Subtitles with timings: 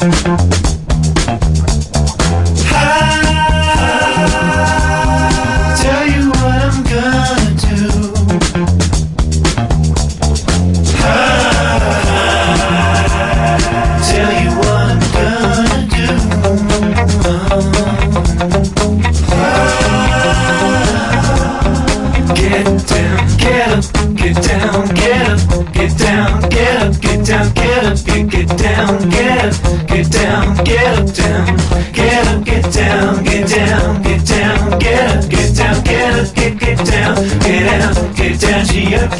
[0.00, 0.49] Música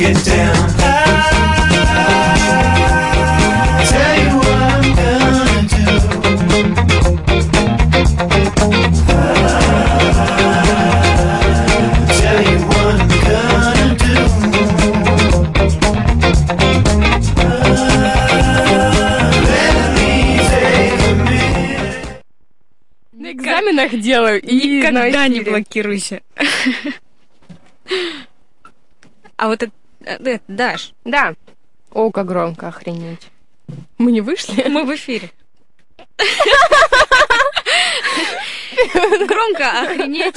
[0.01, 0.57] get down.
[3.91, 5.85] Tell you what I'm gonna do.
[12.21, 14.17] Tell you what I'm gonna do.
[19.51, 20.13] Let me
[20.51, 22.25] take a minute.
[23.13, 26.23] На экзаменах делаю и на Никогда не блокируйся.
[29.37, 29.73] А вот это,
[30.05, 31.35] это, Даш, Да.
[31.91, 33.31] О, как громко, охренеть.
[33.97, 34.63] Мы не вышли?
[34.69, 35.31] мы в эфире.
[39.27, 40.37] Громко охренеть.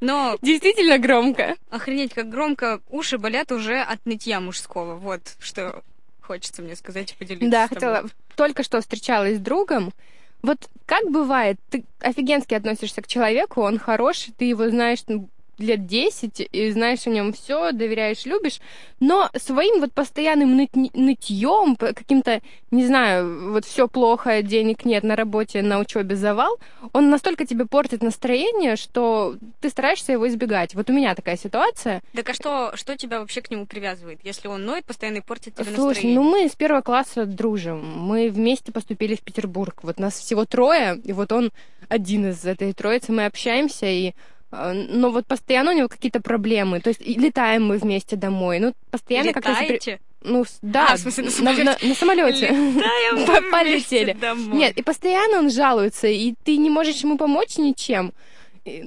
[0.00, 1.56] Но Действительно громко.
[1.70, 4.96] охренеть как громко, уши болят уже от нытья мужского.
[4.96, 5.82] Вот что
[6.20, 7.48] хочется мне сказать и поделиться.
[7.48, 8.04] Да, хотела.
[8.36, 9.94] Только что встречалась с другом.
[10.42, 15.86] Вот как бывает, ты офигенски относишься к человеку, он хороший, ты его знаешь ну, лет
[15.86, 18.60] 10 и знаешь о нем все, доверяешь, любишь,
[19.00, 25.16] но своим вот постоянным ныть- нытьем, каким-то, не знаю, вот все плохо, денег нет на
[25.16, 26.58] работе, на учебе завал,
[26.92, 30.74] он настолько тебе портит настроение, что ты стараешься его избегать.
[30.74, 32.02] Вот у меня такая ситуация.
[32.14, 34.20] Так а что, что тебя вообще к нему привязывает?
[34.24, 36.20] Если он ноет, постоянно портит тебе Слушай, настроение.
[36.20, 37.84] ну мы с первого класса дружим.
[37.84, 39.80] Мы вместе поступили в Петербург.
[39.82, 41.50] Вот нас всего трое, и вот он
[41.88, 43.12] один из этой троицы.
[43.12, 44.12] Мы общаемся, и
[44.50, 46.80] но вот постоянно у него какие-то проблемы.
[46.80, 48.58] То есть летаем мы вместе домой.
[48.60, 49.50] Ну, постоянно как-то...
[49.50, 50.00] Летаете?
[50.22, 51.64] Ну, да, А, в смысле, на на, самолёте?
[51.64, 52.48] на- на самолете.
[52.48, 54.12] Летаем полетели.
[54.14, 54.56] домой.
[54.56, 58.12] Нет, и постоянно он жалуется, и ты не можешь ему помочь ничем.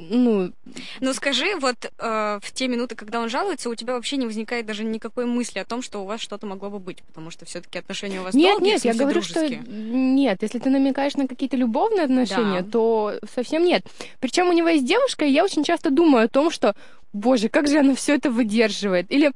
[0.09, 0.51] Ну,
[0.99, 4.65] Ну скажи, вот э, в те минуты, когда он жалуется, у тебя вообще не возникает
[4.65, 7.79] даже никакой мысли о том, что у вас что-то могло бы быть, потому что все-таки
[7.79, 9.63] отношения у вас Нет, долгие, нет, в я говорю, что дружеские.
[9.67, 10.41] нет.
[10.41, 12.71] Если ты намекаешь на какие-то любовные отношения, Да.
[12.71, 13.85] то совсем нет.
[14.19, 16.75] Причем у него есть девушка, и я очень часто думаю о том, что,
[17.13, 19.11] боже, как же она все это выдерживает.
[19.11, 19.31] Или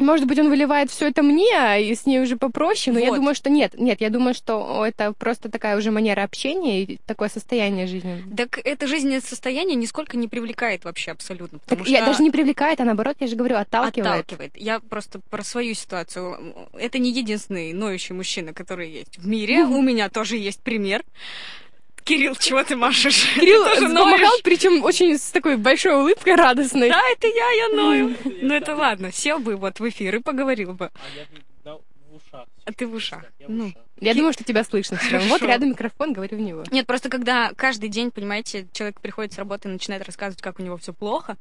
[0.00, 3.08] может быть, он выливает все это мне, а и с ней уже попроще, но я
[3.10, 3.16] Вот.
[3.16, 3.74] думаю, что нет.
[3.78, 8.24] Нет, я думаю, что это просто такая уже манера общения и такое состояние жизни.
[8.36, 11.58] Так это жизненное состояние нисколько не привлекает вообще абсолютно.
[11.60, 14.06] Так Потому я что даже не привлекает, а наоборот, я же говорю, отталкивает.
[14.06, 14.52] отталкивает.
[14.56, 16.54] Я просто про свою ситуацию.
[16.78, 19.64] Это не единственный ноющий мужчина, который есть в мире.
[19.64, 21.04] У меня тоже есть пример.
[22.06, 23.26] Кирилл, чего ты машешь?
[23.34, 24.42] Кирилл Ты тоже помогал, ноешь?
[24.44, 26.88] причем очень с такой большой улыбкой радостной.
[26.88, 28.16] Да, это я, я ною.
[28.42, 30.86] Ну это ладно, сел бы вот в эфир и поговорил бы.
[30.94, 31.26] А я
[31.64, 32.46] на- в ушах.
[32.64, 33.24] А ты в ушах.
[33.48, 33.72] Ну.
[34.00, 35.28] Я думаю, что тебя слышно все равно.
[35.30, 36.64] Вот рядом микрофон, говорю в него.
[36.70, 40.62] Нет, просто когда каждый день, понимаете, человек приходит с работы и начинает рассказывать, как у
[40.62, 41.36] него все плохо,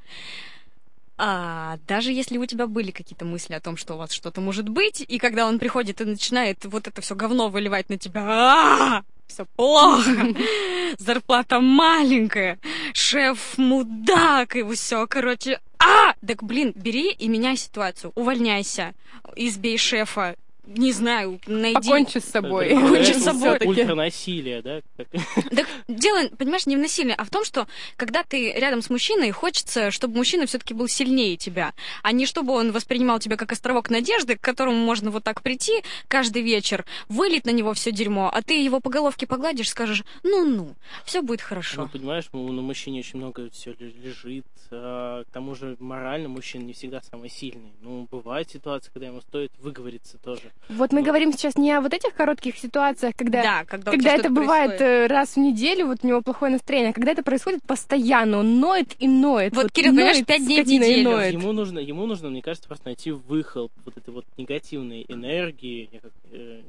[1.17, 4.67] а, даже если у тебя были какие-то мысли о том, что у вас что-то может
[4.67, 9.45] быть, и когда он приходит и начинает вот это все говно выливать на тебя, все
[9.55, 10.33] плохо,
[10.97, 12.59] зарплата маленькая,
[12.93, 18.93] шеф мудак, и все, короче, а, так блин, бери и меняй ситуацию, увольняйся,
[19.35, 20.35] избей шефа,
[20.67, 21.75] не знаю, найди.
[21.75, 22.67] Покончи с собой.
[22.67, 23.59] Это, Покончи с собой.
[23.65, 24.81] Ультранасилие, да?
[24.97, 29.31] Так дело, понимаешь, не в насилии, а в том, что когда ты рядом с мужчиной,
[29.31, 33.89] хочется, чтобы мужчина все-таки был сильнее тебя, а не чтобы он воспринимал тебя как островок
[33.89, 38.41] надежды, к которому можно вот так прийти каждый вечер, вылить на него все дерьмо, а
[38.41, 41.89] ты его по головке погладишь, скажешь, ну-ну, все будет Ну, хорошо.
[41.91, 44.45] понимаешь, ну, на мужчине очень много все лежит.
[44.71, 47.73] а, К тому же морально мужчина не всегда самый сильный.
[47.81, 50.51] Ну, бывают ситуации, когда ему стоит выговориться тоже.
[50.67, 54.29] Вот мы говорим сейчас не о вот этих коротких ситуациях, когда, Да, когда, когда это
[54.29, 55.11] бывает происходит.
[55.11, 58.59] э, раз в неделю, вот у него плохое настроение, а когда это происходит постоянно, он
[58.59, 59.55] ноет и ноет.
[59.55, 61.11] Вот, Кирилл, понимаешь, пять дней в неделю.
[61.11, 61.33] ноет.
[61.33, 65.87] Ему нужно, ему нужно, мне кажется, просто найти выхлоп вот этой вот негативной энергии.
[65.91, 66.61] Я как э,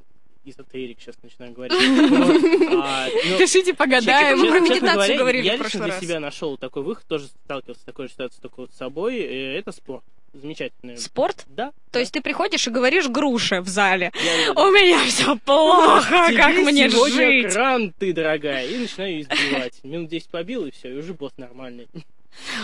[0.44, 1.76] эзотерик сейчас начинаю говорить.
[2.66, 4.38] Вот, а, ну, Пишите, погадаем.
[4.38, 8.08] Мы про медитацию говорили я лично для себя нашел такой выход, тоже сталкивался с такой
[8.08, 9.19] ситуацией только вот с собой.
[9.19, 10.05] Это спорт.
[10.41, 10.99] Замечательный.
[10.99, 11.44] Спорт?
[11.49, 11.73] Да.
[11.91, 14.12] То есть ты приходишь и говоришь груша в зале.
[14.15, 17.53] Я- У меня все плохо, Тебе как мне сегодня жить?
[17.55, 18.67] кран, ты, дорогая.
[18.67, 19.73] И начинаю избивать.
[19.83, 21.88] Минут 10 побил, и все, и уже босс нормальный.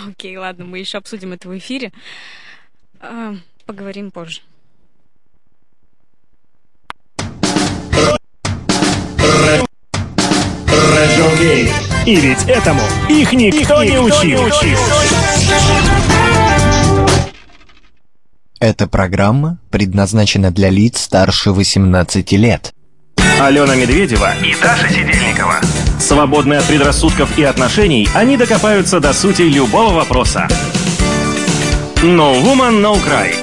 [0.06, 1.92] Окей, ладно, мы еще обсудим это в эфире.
[3.00, 3.34] А,
[3.64, 4.42] Поговорим позже.
[11.34, 11.70] Окей.
[12.06, 14.40] И ведь этому их никто, не учил.
[18.62, 22.72] Эта программа предназначена для лиц старше 18 лет.
[23.40, 25.56] Алена Медведева и Даша Сидельникова.
[25.98, 30.46] Свободны от предрассудков и отношений, они докопаются до сути любого вопроса.
[32.04, 33.34] No Woman, No Cry.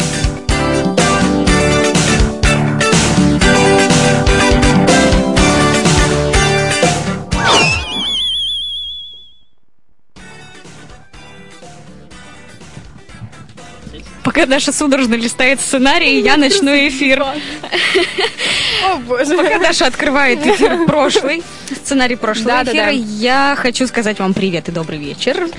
[14.39, 17.23] Пока Даша судорожно листает сценарий, я начну эфир.
[17.23, 19.35] О, боже.
[19.35, 21.43] Пока Даша открывает эфир прошлый,
[21.83, 22.91] сценарий прошлого Да-да-да.
[22.91, 25.49] эфира, я хочу сказать вам привет и добрый вечер.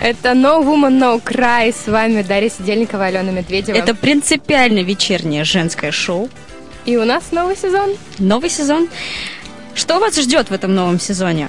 [0.00, 1.72] Это No Woman, No Cry.
[1.72, 3.76] С вами Дарья Сидельникова, Алена Медведева.
[3.76, 6.28] Это принципиально вечернее женское шоу.
[6.84, 7.90] И у нас новый сезон.
[8.18, 8.88] Новый сезон.
[9.76, 11.48] Что вас ждет в этом новом сезоне?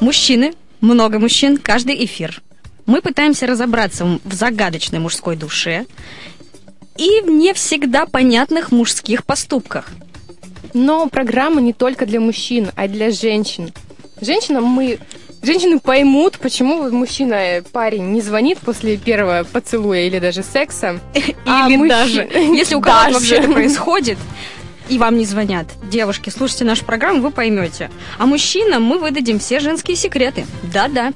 [0.00, 2.42] Мужчины, много мужчин, каждый эфир.
[2.86, 5.86] Мы пытаемся разобраться в загадочной мужской душе
[6.96, 9.88] и в не всегда понятных мужских поступках.
[10.74, 13.72] Но программа не только для мужчин, а и для женщин.
[14.20, 14.98] Женщинам мы...
[15.42, 21.00] Женщины поймут, почему мужчина, э, парень, не звонит после первого поцелуя или даже секса.
[21.46, 24.18] а Или мужчи- даже, если у кого-то вообще это происходит,
[24.88, 25.66] и вам не звонят.
[25.90, 27.90] Девушки, слушайте нашу программу, вы поймете.
[28.18, 30.46] А мужчинам мы выдадим все женские секреты.
[30.72, 31.12] Да-да.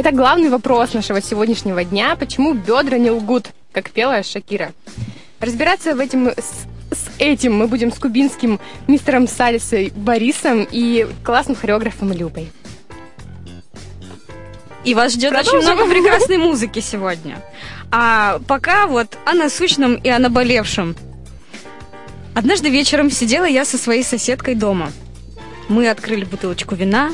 [0.00, 2.16] Это главный вопрос нашего сегодняшнего дня.
[2.16, 4.72] Почему бедра не лгут, как пела Шакира?
[5.40, 11.54] Разбираться в этим, с, с этим мы будем с кубинским мистером сальсой Борисом и классным
[11.54, 12.50] хореографом Любой.
[14.84, 15.74] И вас ждет очень Продолжим.
[15.74, 17.36] много прекрасной музыки сегодня.
[17.92, 20.96] А пока вот о насущном и о наболевшем.
[22.34, 24.92] Однажды вечером сидела я со своей соседкой дома.
[25.68, 27.10] Мы открыли бутылочку вина,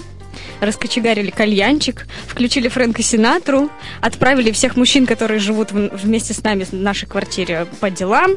[0.60, 3.70] раскочегарили кальянчик, включили Фрэнка Синатру,
[4.00, 8.32] отправили всех мужчин, которые живут вместе с нами в нашей квартире по делам.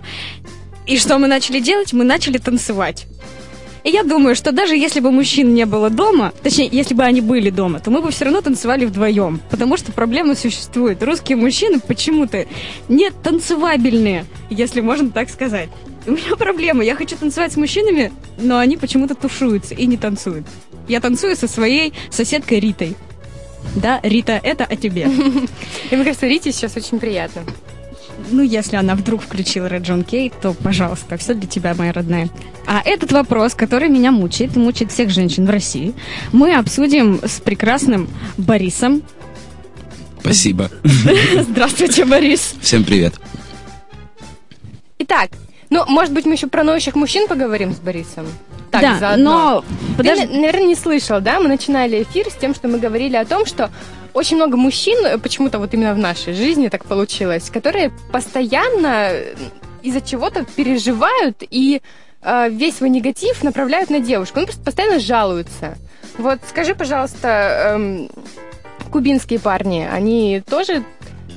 [0.85, 1.93] И что мы начали делать?
[1.93, 3.05] Мы начали танцевать.
[3.83, 7.21] И я думаю, что даже если бы мужчин не было дома, точнее, если бы они
[7.21, 9.39] были дома, то мы бы все равно танцевали вдвоем.
[9.49, 11.01] Потому что проблема существует.
[11.01, 12.45] Русские мужчины почему-то
[12.89, 15.69] не танцевабельные, если можно так сказать.
[16.05, 16.83] У меня проблема.
[16.83, 20.45] Я хочу танцевать с мужчинами, но они почему-то тушуются и не танцуют.
[20.87, 22.95] Я танцую со своей соседкой Ритой.
[23.75, 25.03] Да, Рита, это о тебе.
[25.91, 27.43] И мне кажется, Рите сейчас очень приятно.
[28.31, 32.29] Ну, если она вдруг включила Red John Кей, то, пожалуйста, все для тебя, моя родная.
[32.65, 35.93] А этот вопрос, который меня мучает и мучает всех женщин в России,
[36.31, 39.03] мы обсудим с прекрасным Борисом.
[40.19, 40.69] Спасибо.
[41.41, 42.55] Здравствуйте, Борис.
[42.61, 43.15] Всем привет.
[44.99, 45.29] Итак,
[45.69, 48.25] ну, может быть, мы еще про ноющих мужчин поговорим с Борисом?
[48.71, 49.31] Так, да, заодно.
[49.31, 49.61] но...
[49.61, 51.39] Ты, Подожди, на- наверное, не слышал, да?
[51.39, 53.69] Мы начинали эфир с тем, что мы говорили о том, что
[54.13, 59.35] очень много мужчин, э, почему-то вот именно в нашей жизни так получилось, которые постоянно э,
[59.81, 61.81] из-за чего-то переживают и
[62.21, 64.39] э, весь свой негатив направляют на девушку.
[64.39, 65.77] Он просто постоянно жалуются.
[66.17, 68.09] Вот скажи, пожалуйста, эм,
[68.91, 70.83] кубинские парни, они тоже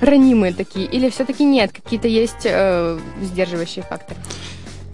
[0.02, 0.86] ранимые такие?
[0.86, 1.72] Или все-таки нет?
[1.72, 4.18] Какие-то есть э, сдерживающие факторы?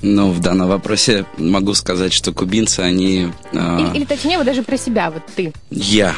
[0.01, 3.29] Ну, в данном вопросе могу сказать, что кубинцы, они...
[3.53, 5.53] а, Или, или точнее, вот даже про себя, вот ты.
[5.71, 6.15] Я.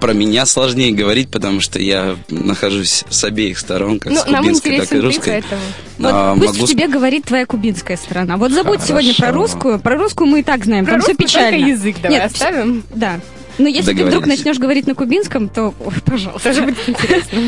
[0.00, 4.42] Про меня сложнее говорить, потому что я нахожусь с обеих сторон, как Ну, с нам
[4.44, 5.24] кубинской, так и ты, русской.
[5.30, 5.60] поэтому.
[5.98, 8.36] вот А, пусть могу в тебе говорит твоя кубинская страна.
[8.36, 8.86] Вот забудь Хорошо.
[8.86, 9.80] сегодня про русскую.
[9.80, 11.66] Про русскую мы и так знаем, Про там все печально.
[11.66, 12.84] язык давай Нет, оставим.
[12.94, 13.18] Да.
[13.58, 16.48] Но если ты вдруг начнешь говорить на кубинском, то, ой, пожалуйста.
[16.50, 17.38] Тоже будет интересно.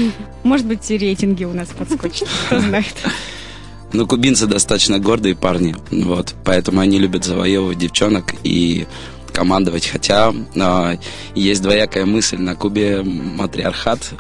[0.43, 2.29] Может быть, и рейтинги у нас подскочат.
[2.47, 2.95] Кто знает.
[3.93, 8.87] Ну, кубинцы достаточно гордые парни, вот, поэтому они любят завоевывать девчонок и
[9.33, 10.97] командовать, хотя а,
[11.35, 14.13] есть двоякая мысль, на Кубе матриархат,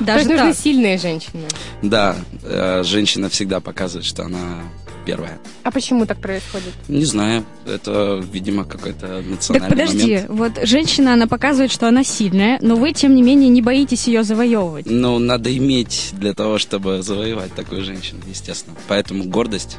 [0.00, 1.44] Даже нужны сильные женщины.
[1.80, 4.60] да, э, женщина всегда показывает, что она
[5.06, 5.38] первая.
[5.62, 6.74] А почему так происходит?
[6.88, 10.30] Не знаю, это, видимо, какой-то Так национальный подожди, момент.
[10.30, 14.24] вот женщина, она показывает, что она сильная, но вы, тем не менее, не боитесь ее
[14.24, 14.86] завоевывать.
[14.86, 18.76] Ну, надо иметь для того, чтобы завоевать такую женщину, естественно.
[18.88, 19.78] Поэтому гордость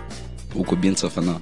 [0.56, 1.42] у кубинцев, она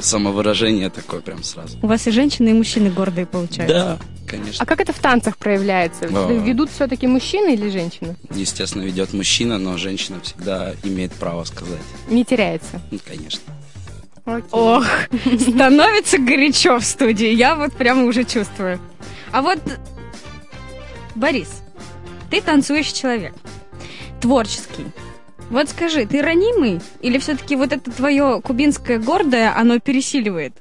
[0.00, 1.78] самовыражение такое прям сразу.
[1.82, 3.74] У вас и женщины, и мужчины гордые получаются.
[3.74, 4.66] Да, А конечно.
[4.66, 6.06] как это в танцах проявляется?
[6.12, 6.32] А.
[6.32, 8.16] Ведут все-таки мужчины или женщины?
[8.34, 11.80] Естественно, ведет мужчина, но женщина всегда имеет право сказать.
[12.08, 12.80] Не теряется.
[12.90, 13.40] Ну, конечно.
[14.52, 14.86] Ох,
[15.38, 17.28] становится горячо в студии.
[17.34, 18.80] Я вот прямо уже чувствую.
[19.32, 19.58] А вот,
[21.14, 21.62] Борис,
[22.30, 23.34] ты танцующий человек,
[24.22, 24.86] творческий.
[25.54, 30.52] Вот скажи, ты ранимый или все-таки вот это твое кубинское гордое, оно пересиливает?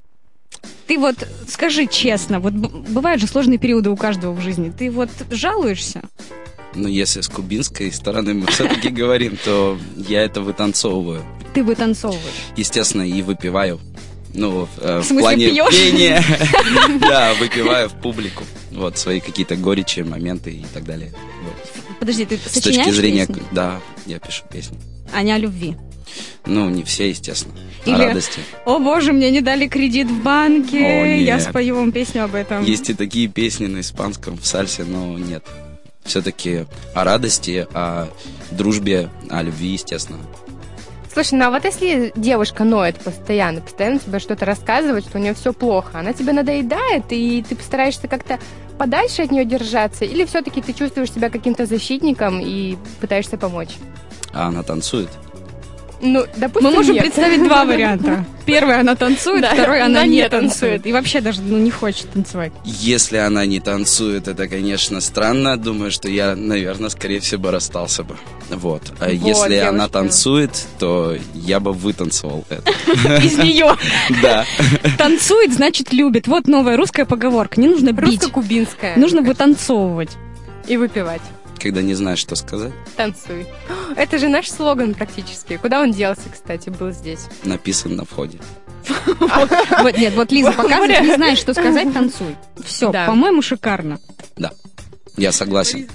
[0.86, 1.16] Ты вот
[1.48, 4.72] скажи честно, вот бывают же сложные периоды у каждого в жизни.
[4.78, 6.04] Ты вот жалуешься?
[6.76, 11.26] Но если с кубинской стороны мы все-таки говорим, то я это вытанцовываю.
[11.56, 12.22] Ты вытанцовываешь.
[12.56, 13.80] Естественно, и выпиваю.
[14.36, 15.72] Ну, э, В в, смысле, плане пьешь?
[15.76, 16.24] пения.
[17.00, 18.44] Да, выпиваю в публику.
[18.74, 21.13] Вот, свои какие-то горечи, моменты и так далее.
[21.44, 21.98] Вот.
[22.00, 23.27] Подожди, ты С сочиняешь точки зрения...
[23.27, 23.44] песни?
[23.51, 24.77] Да, я пишу песни.
[25.13, 25.75] А не о любви.
[26.46, 27.56] Ну, не все, естественно.
[27.86, 28.39] Или- О радости.
[28.65, 31.25] О боже, мне не дали кредит в банке, О, нет.
[31.27, 32.63] я спою вам песню об этом.
[32.63, 35.44] Есть и такие песни на испанском, в сальсе, но нет.
[36.03, 38.10] Все-таки о радости, о
[38.51, 40.20] дружбе, о любви, естественно.
[41.13, 45.36] Слушай, ну а вот если девушка ноет постоянно, постоянно тебе что-то рассказывает, что у нее
[45.36, 48.39] все плохо, она тебе надоедает, и ты постараешься как-то
[48.77, 53.75] подальше от нее держаться, или все-таки ты чувствуешь себя каким-то защитником и пытаешься помочь?
[54.34, 55.10] А она танцует.
[56.06, 57.04] Ну, допустим, Мы можем нет.
[57.06, 58.26] представить два варианта.
[58.46, 60.52] Первый она танцует, Да, второй она она не не танцует.
[60.52, 60.86] танцует.
[60.88, 62.52] И вообще даже ну, не хочет танцевать.
[62.66, 65.56] Если она не танцует, это, конечно, странно.
[65.56, 68.18] Думаю, что я, наверное, скорее всего, бы расстался бы.
[68.50, 68.82] Вот.
[69.00, 69.94] А если она девушка.
[69.94, 72.70] танцует, то я бы вытанцевал это.
[73.26, 73.76] Из нее
[74.22, 74.44] Да.
[74.98, 76.28] танцует, значит любит.
[76.28, 77.62] Вот новая русская поговорка.
[77.62, 78.98] Не нужно бить, Русско-кубинская.
[78.98, 80.10] нужно вытанцовывать.
[80.68, 81.22] И выпивать.
[81.60, 83.46] Когда не знаешь, что сказать, Танцуй.
[83.96, 85.58] Это же наш слоган практически.
[85.58, 87.28] Куда он делся, кстати, был здесь?
[87.44, 88.40] написан на входе.
[89.98, 92.36] Нет, вот Лиза показывает, не знаешь, что сказать, танцуй.
[92.64, 93.06] Все, Да.
[93.06, 94.00] по-моему, шикарно.
[95.17, 95.88] Я согласен.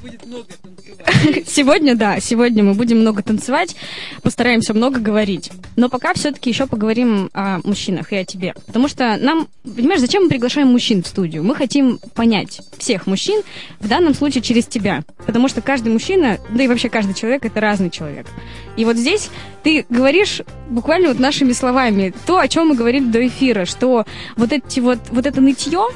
[1.46, 3.74] Сегодня, да, сегодня мы будем много танцевать,
[4.22, 5.50] постараемся много говорить.
[5.76, 8.54] Но пока все-таки еще поговорим о мужчинах и о тебе.
[8.66, 11.44] Потому что нам, понимаешь, зачем мы приглашаем мужчин в студию?
[11.44, 13.42] Мы хотим понять всех мужчин,
[13.80, 15.02] в данном случае через тебя.
[15.26, 18.26] Потому что каждый мужчина, да и вообще каждый человек, это разный человек.
[18.76, 19.30] И вот здесь
[19.62, 24.04] ты говоришь буквально вот нашими словами то, о чем мы говорили до эфира, что
[24.36, 25.88] вот эти вот, вот это нытье,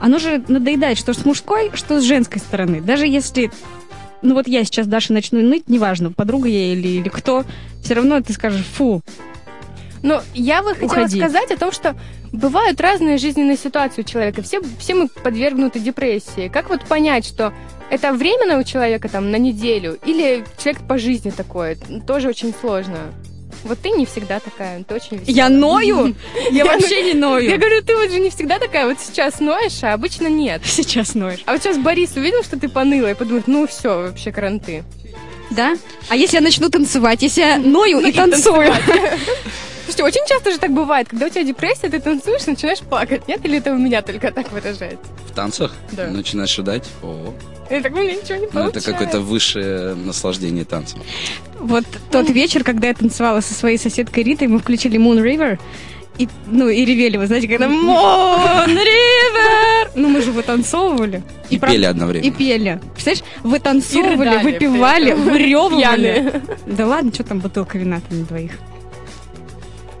[0.00, 2.80] оно же надоедает, что с мужской, что с женской стороны.
[2.80, 3.50] Даже если
[4.22, 7.44] ну вот я сейчас Даша начну ныть, неважно, подруга я или, или кто,
[7.82, 9.02] все равно ты скажешь, фу,
[10.02, 11.18] Но я бы хотела Уходи.
[11.18, 11.94] сказать о том, что
[12.32, 14.42] бывают разные жизненные ситуации у человека.
[14.42, 16.48] Все, все мы подвергнуты депрессии.
[16.48, 17.52] Как вот понять, что
[17.90, 21.76] это временно у человека там на неделю, или человек по жизни такое?
[22.06, 22.98] Тоже очень сложно.
[23.66, 25.34] Вот ты не всегда такая, ты очень веселая.
[25.36, 26.14] я ною?
[26.50, 27.58] Я Я вообще не Я ною.
[27.58, 30.62] говорю, ты вот же не всегда такая, вот сейчас ноешь, а обычно нет.
[30.64, 31.40] Сейчас ноешь.
[31.46, 34.84] А вот сейчас Борис увидел, что ты поныла, и подумает, ну все, вообще кранты.
[35.50, 35.76] Да?
[36.08, 38.72] А если я начну танцевать, если я ною и танцую?
[39.86, 43.44] Слушайте, очень часто же так бывает, когда у тебя депрессия, ты танцуешь, начинаешь плакать, нет?
[43.44, 44.98] Или это у меня только так выражается?
[45.26, 46.08] В танцах Да.
[46.08, 46.88] начинаешь рыдать.
[47.02, 47.32] О,
[47.70, 48.78] И так у меня ничего не ну получается.
[48.90, 51.00] это какое-то высшее наслаждение танцем.
[51.60, 55.58] Вот тот вечер, когда я танцевала со своей соседкой Ритой, мы включили Moon River,
[56.18, 59.90] и, ну, и ревели, вы знаете, когда Moon River!
[59.94, 61.22] Ну, мы же вытанцовывали.
[61.50, 62.32] И правда- пели И одновременно.
[62.36, 62.80] пели.
[62.94, 65.10] Представляешь, вытанцовывали, И рыдали выпивали.
[65.76, 66.42] Пьяные.
[66.66, 68.52] Да ладно, что там бутылка вина-то на двоих.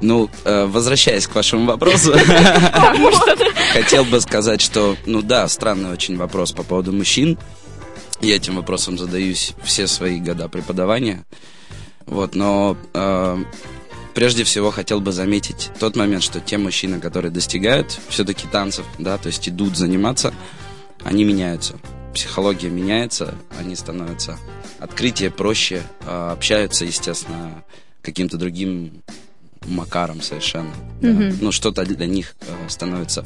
[0.00, 2.12] Ну, э, возвращаясь к вашему вопросу,
[3.72, 7.38] хотел бы сказать, что, ну да, странный очень вопрос по поводу мужчин.
[8.20, 11.24] Я этим вопросом задаюсь все свои года преподавания.
[12.06, 13.44] Вот, но э,
[14.14, 19.18] прежде всего хотел бы заметить тот момент, что те мужчины, которые достигают все-таки танцев, да,
[19.18, 20.32] то есть идут заниматься,
[21.04, 21.74] они меняются.
[22.14, 24.38] Психология меняется, они становятся
[24.78, 27.64] открытие, проще, э, общаются, естественно,
[28.02, 29.02] каким-то другим
[29.66, 30.70] макаром совершенно.
[31.00, 31.08] да.
[31.08, 31.38] Мгм.
[31.40, 33.24] Ну, что-то для них э, становится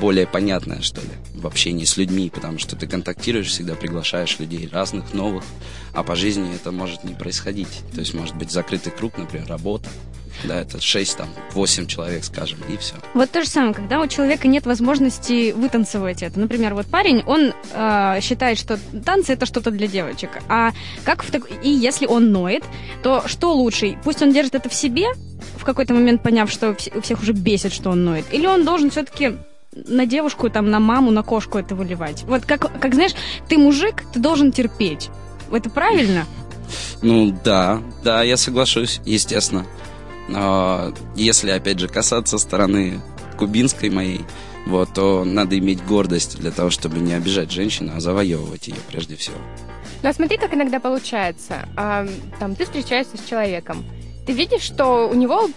[0.00, 4.68] более понятное, что ли, в общении с людьми, потому что ты контактируешь, всегда приглашаешь людей
[4.70, 5.44] разных, новых,
[5.94, 7.82] а по жизни это может не происходить.
[7.94, 9.88] То есть может быть закрытый круг, например, работа,
[10.44, 12.94] да, это 6, там, 8 человек, скажем, и все.
[13.14, 16.38] Вот то же самое, когда у человека нет возможности вытанцевать это.
[16.38, 20.30] Например, вот парень, он э, считает, что танцы это что-то для девочек.
[20.48, 20.72] А
[21.04, 21.42] как в так...
[21.62, 22.64] И если он ноет,
[23.02, 23.98] то что лучше?
[24.04, 25.06] Пусть он держит это в себе,
[25.56, 28.26] в какой-то момент поняв, что у всех уже бесит, что он ноет.
[28.32, 29.36] Или он должен все-таки
[29.72, 32.22] на девушку, там, на маму, на кошку это выливать.
[32.24, 33.14] Вот как, как знаешь,
[33.48, 35.10] ты мужик, ты должен терпеть.
[35.52, 36.26] Это правильно?
[37.02, 39.66] Ну да, да, я соглашусь, естественно.
[40.28, 43.00] Но если, опять же, касаться стороны
[43.38, 44.24] кубинской моей,
[44.66, 49.16] вот, то надо иметь гордость для того, чтобы не обижать женщину, а завоевывать ее прежде
[49.16, 49.36] всего.
[50.02, 51.68] Ну, а смотри, как иногда получается.
[51.76, 52.06] А,
[52.38, 53.84] там, ты встречаешься с человеком,
[54.28, 55.48] ты видишь, что у него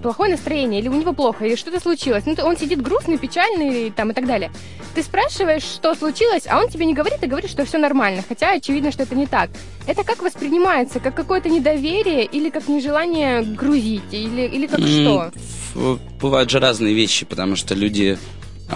[0.00, 2.22] плохое настроение, или у него плохо, или что-то случилось.
[2.26, 4.52] Ну, он сидит грустный, печальный, там, и так далее.
[4.94, 8.52] Ты спрашиваешь, что случилось, а он тебе не говорит и говорит, что все нормально, хотя
[8.52, 9.50] очевидно, что это не так.
[9.88, 11.00] Это как воспринимается?
[11.00, 14.12] Как какое-то недоверие или как нежелание грузить?
[14.12, 15.98] Или, или как М, что?
[16.20, 18.16] бывают же разные вещи, потому что люди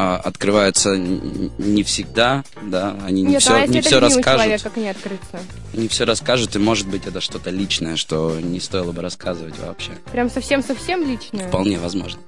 [0.01, 4.77] а, открываются не всегда, да, они не Нет, все, а не все расскажут, человек, как
[4.77, 5.41] не открыться?
[5.73, 9.91] не все расскажут, и может быть это что-то личное, что не стоило бы рассказывать вообще.
[10.13, 11.49] Прям совсем-совсем личное?
[11.49, 12.21] Вполне возможно.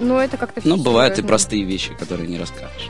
[0.00, 2.88] Ну, это как-то Но всё бывают и простые вещи, которые не расскажешь.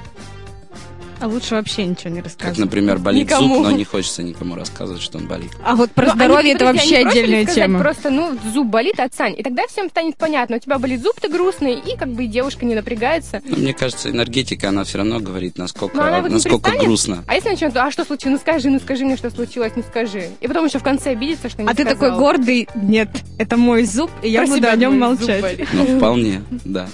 [1.20, 2.58] А лучше вообще ничего не Как, рассказывать.
[2.58, 3.56] например, болит Никому.
[3.56, 5.50] зуб, но не хочется никому рассказывать, что он болит.
[5.64, 7.78] А вот про Ну, они, здоровье это смотрите, вообще они отдельная сказать тема.
[7.80, 9.34] Просто, ну, зуб болит, отстань.
[9.37, 12.26] И тогда всем станет понятно, у тебя болит зуб, ты грустный, и как бы и
[12.28, 13.42] девушка не напрягается.
[13.44, 17.25] Но мне кажется, энергетика, она все равно говорит, насколько, Но она вот насколько грустно.
[17.26, 18.34] А если начнет, а что случилось?
[18.34, 20.28] Ну скажи, ну скажи мне, что случилось, ну скажи.
[20.40, 22.18] И потом еще в конце обидится, что не А ты такой сказал.
[22.18, 23.08] гордый, нет,
[23.38, 25.58] это мой зуб, и я Про буду о нем молчать.
[25.72, 26.88] Ну, вполне, да.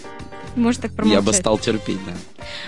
[0.57, 1.25] Может так Я промолчать.
[1.25, 2.13] бы стал терпеть, да.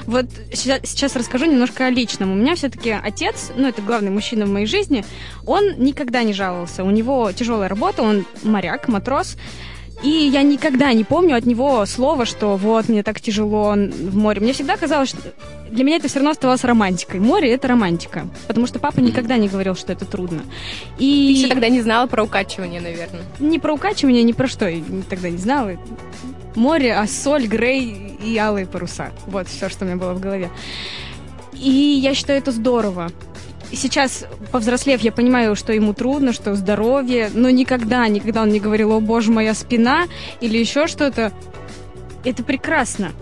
[0.07, 2.33] Вот сейчас, расскажу немножко о личном.
[2.33, 5.05] У меня все-таки отец, ну это главный мужчина в моей жизни,
[5.47, 6.85] он никогда не жаловался.
[6.85, 9.37] У него тяжелая работа, он моряк, матрос.
[10.03, 14.43] И я никогда не помню от него слова, что вот, мне так тяжело в море.
[14.43, 15.19] Мне всегда казалось, что
[15.71, 17.19] для меня это все равно оставалось романтикой.
[17.19, 18.29] Море— это романтика.
[18.47, 20.43] Потому что папа никогда не говорил, что это трудно.
[20.99, 23.23] Ты И еще тогда не знала про укачивание, наверное.
[23.41, 25.73] ни про укачивание, ни про что я тогда не знала.
[26.57, 29.13] Море, а соль, грей и алые паруса.
[29.27, 30.51] Вот все, что у меня было в голове.
[31.53, 33.11] И я считаю это здорово.
[33.73, 38.93] Сейчас, повзрослев, я понимаю, что ему трудно, что здоровье, но никогда, никогда он не говорил,
[38.93, 40.07] о боже, моя спина
[40.41, 41.33] или еще что-то.
[42.25, 43.13] Это прекрасно.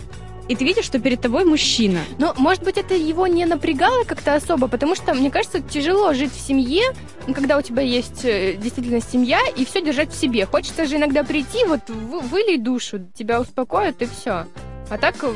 [0.48, 2.00] И ты видишь, что перед тобой мужчина.
[2.18, 6.32] Но, может быть, это его не напрягало как-то особо, потому что, мне кажется, тяжело жить
[6.32, 6.82] в семье,
[7.26, 10.44] ну, когда у тебя есть э, действительно семья, и все держать в себе.
[10.44, 14.44] Хочется же иногда прийти, вот вы- вылей душу, тебя успокоят, и все.
[14.90, 15.32] А так, э,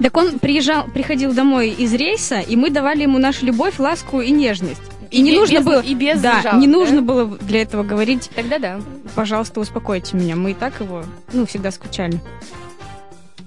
[0.00, 4.30] Так он приезжал, приходил домой из рейса, и мы давали ему нашу любовь, ласку и
[4.30, 4.80] нежность.
[5.10, 5.80] И, не бе- нужно без- было...
[5.80, 6.72] И без да, жалоб, не да?
[6.72, 8.80] нужно было для этого говорить, Тогда да.
[9.16, 10.36] пожалуйста, успокойте меня.
[10.36, 11.02] Мы и так его,
[11.32, 12.20] ну, всегда скучали.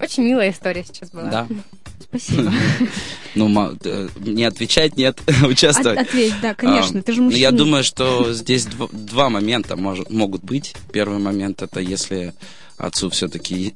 [0.02, 1.30] Очень милая история сейчас была.
[1.30, 1.48] Да.
[2.02, 2.52] Спасибо.
[3.34, 3.48] Ну,
[3.86, 6.00] э, не отвечать, нет, От- участвовать.
[6.00, 7.40] ответь, да, конечно, А, ты же ну, мужчина.
[7.42, 10.76] Я думаю, что здесь дв- два момента может- могут быть.
[10.92, 12.34] Первый момент это если
[12.78, 13.74] отцу все-таки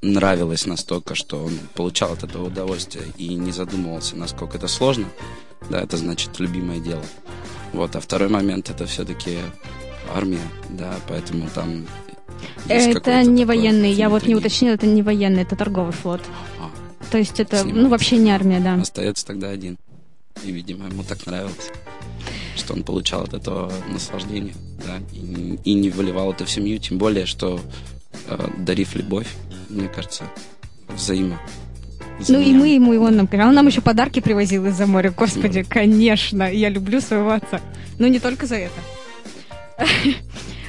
[0.00, 5.06] нравилось настолько, что он получал от этого удовольствие и не задумывался, насколько это сложно.
[5.68, 7.02] Да, это значит любимое дело.
[7.72, 9.38] Вот, а второй момент это все-таки
[10.14, 10.40] армия,
[10.70, 11.86] да, поэтому там
[12.68, 16.20] Это не военный, я вот не уточнила, это не военный, это торговый флот.
[16.60, 16.70] А,
[17.10, 17.82] То есть это, Снимается.
[17.82, 18.74] ну, вообще не армия, да.
[18.74, 19.76] Остается тогда один.
[20.44, 21.70] И, видимо, ему так нравилось,
[22.56, 24.54] что он получал от этого наслаждение,
[24.86, 27.60] да, и, не- и не выливал это в семью, тем более, что
[28.28, 29.26] э, дарив любовь,
[29.68, 30.24] мне кажется,
[30.88, 31.40] взаимо.
[32.28, 35.12] Ну и мы ему, и он нам, он нам еще подарки привозил из-за моря.
[35.16, 37.60] Господи, конечно, я люблю своего отца.
[37.98, 38.74] Но не только за это.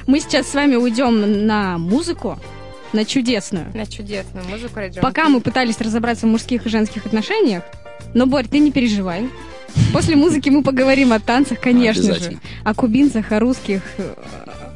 [0.06, 2.38] Мы сейчас с вами уйдем на музыку,
[2.92, 3.66] на чудесную.
[3.74, 7.62] На чудесную музыку ради Пока мы пытались разобраться в мужских и женских отношениях,
[8.14, 9.28] но, Борь, ты не переживай.
[9.92, 12.38] После музыки мы поговорим о танцах, конечно же.
[12.64, 14.14] О кубинцах, о русских, э,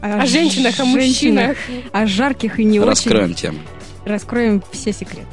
[0.02, 1.56] О женщинах, о женщинах, мужчинах.
[1.92, 3.34] о жарких и не Раскроем очень.
[3.34, 3.58] тему.
[4.04, 5.26] Раскроем все секреты.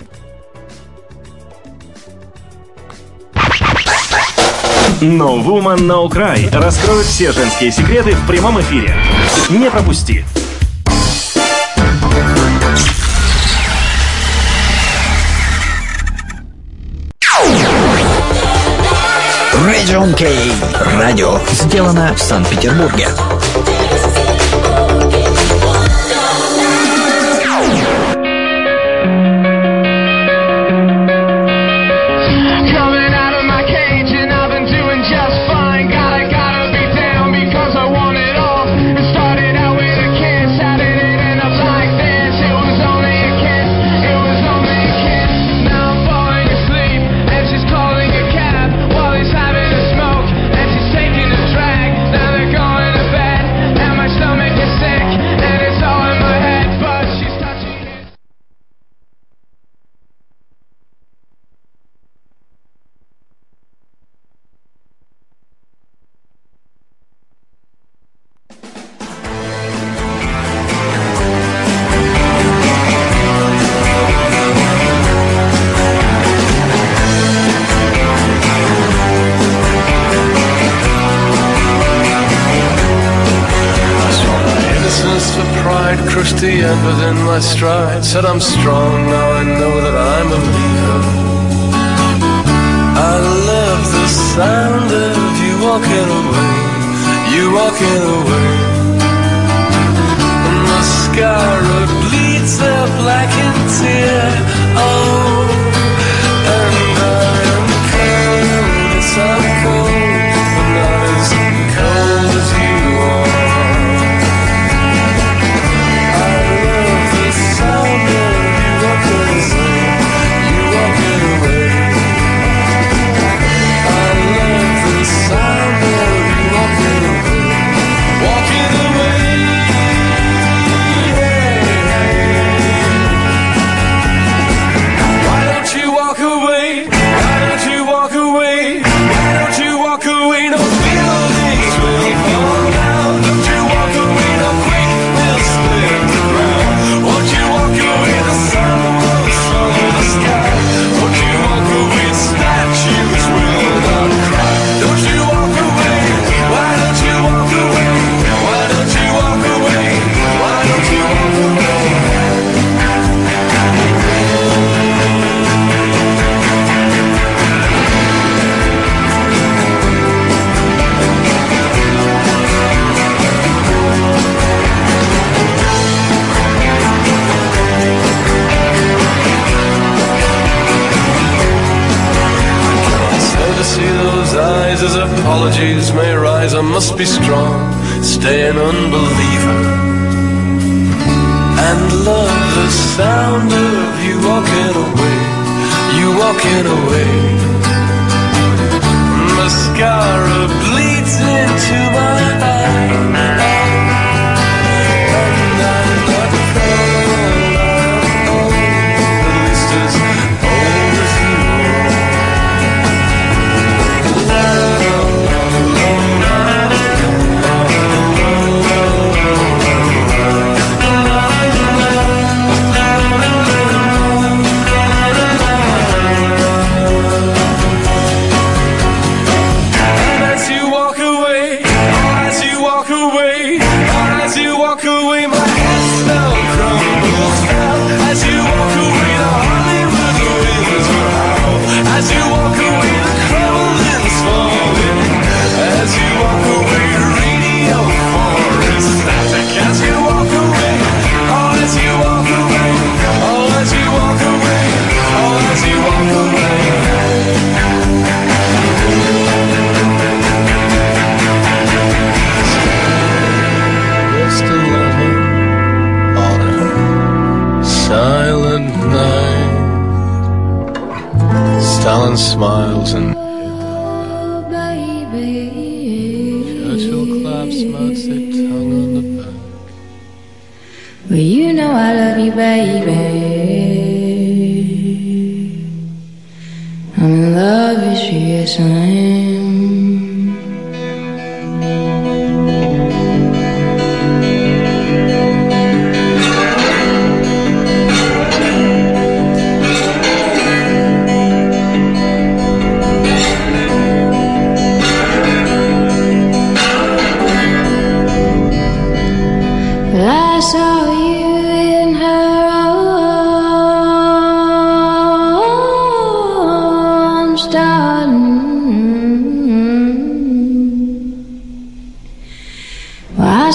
[5.01, 8.95] No Woman No Cry раскроет все женские секреты в прямом эфире.
[9.49, 10.23] Не пропусти.
[19.65, 20.27] Region K.
[20.99, 23.07] Радио сделано в Санкт-Петербурге.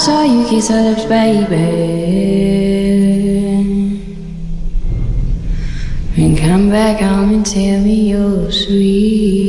[0.07, 1.57] saw you kiss her lips, baby.
[6.15, 9.46] And come back home and tell me you're sweet.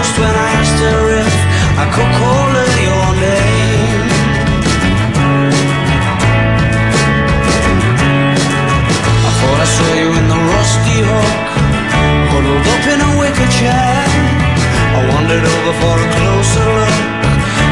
[0.00, 1.34] Toast when I asked her if
[1.82, 4.02] I could call her your name.
[9.28, 11.38] I thought I saw you in the rusty hook,
[12.32, 14.00] huddled up in a wicker chair.
[14.96, 16.96] I wandered over for a closer look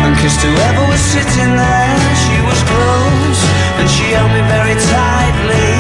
[0.05, 1.97] and kissed whoever was sitting there.
[2.25, 3.41] She was close
[3.79, 5.71] and she held me very tightly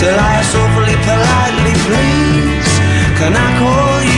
[0.00, 2.72] till I asked awfully politely, please,
[3.18, 4.15] can I call you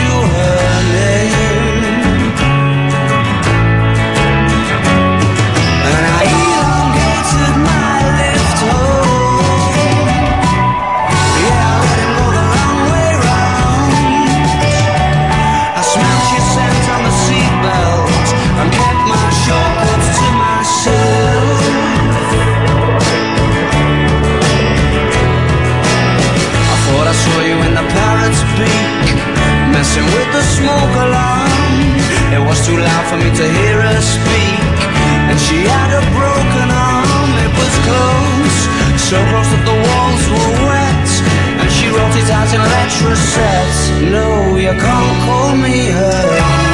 [29.99, 31.51] messing with the smoke alarm.
[32.33, 34.79] It was too loud for me to hear her speak,
[35.31, 37.31] and she had a broken arm.
[37.47, 38.59] It was close,
[39.09, 41.09] so close that the walls were wet,
[41.61, 43.79] and she wrote it out in letter sets.
[44.13, 46.23] No, you can't call me her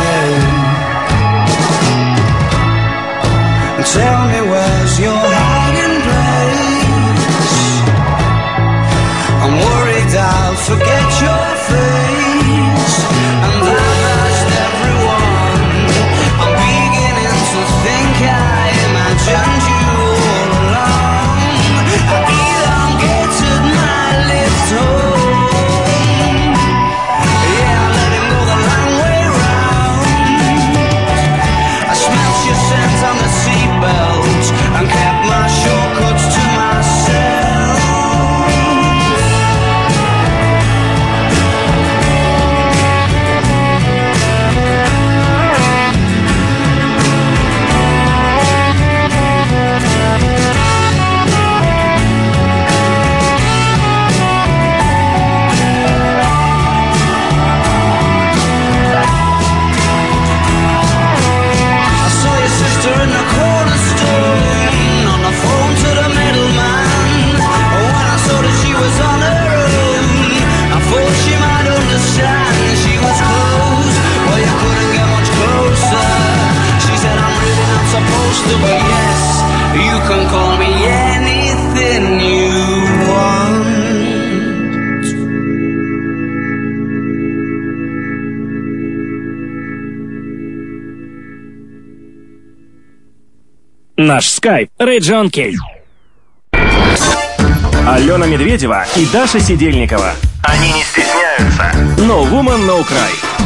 [0.04, 0.64] name.
[3.94, 4.63] Tell me where's
[78.44, 79.20] supposed to But yes,
[79.74, 82.50] you can call me anything you
[83.10, 83.64] want
[93.96, 95.56] Наш скайп Рейджон Кей.
[97.86, 100.12] Алена Медведева и Даша Сидельникова.
[100.42, 101.72] Они не стесняются.
[101.98, 103.43] No Woman, No Cry.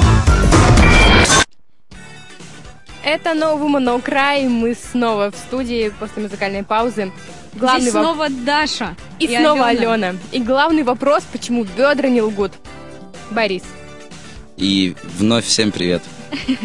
[3.09, 4.47] Это Woman No Cry.
[4.51, 7.11] Мы снова в студии после музыкальной паузы.
[7.55, 8.97] Главный Здесь воп- снова Даша.
[9.19, 10.15] И, снова Алена.
[10.31, 12.53] И главный вопрос, почему бедра не лгут?
[13.31, 13.63] Борис.
[14.59, 16.03] И вновь всем привет.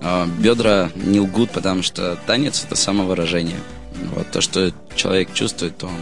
[0.00, 3.58] А, Бедра не лгут, потому что танец это самовыражение.
[4.14, 5.92] Вот то, что человек чувствует, то он,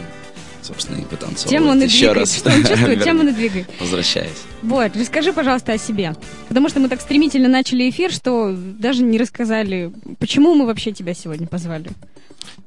[0.67, 1.49] собственно, и вытанцовывает.
[1.49, 2.35] Тем он и Еще раз.
[2.35, 3.67] Что он чувствует, тем он и двигает.
[3.79, 4.43] Возвращаясь.
[4.61, 6.15] Вот, расскажи, пожалуйста, о себе.
[6.47, 11.13] Потому что мы так стремительно начали эфир, что даже не рассказали, почему мы вообще тебя
[11.13, 11.89] сегодня позвали.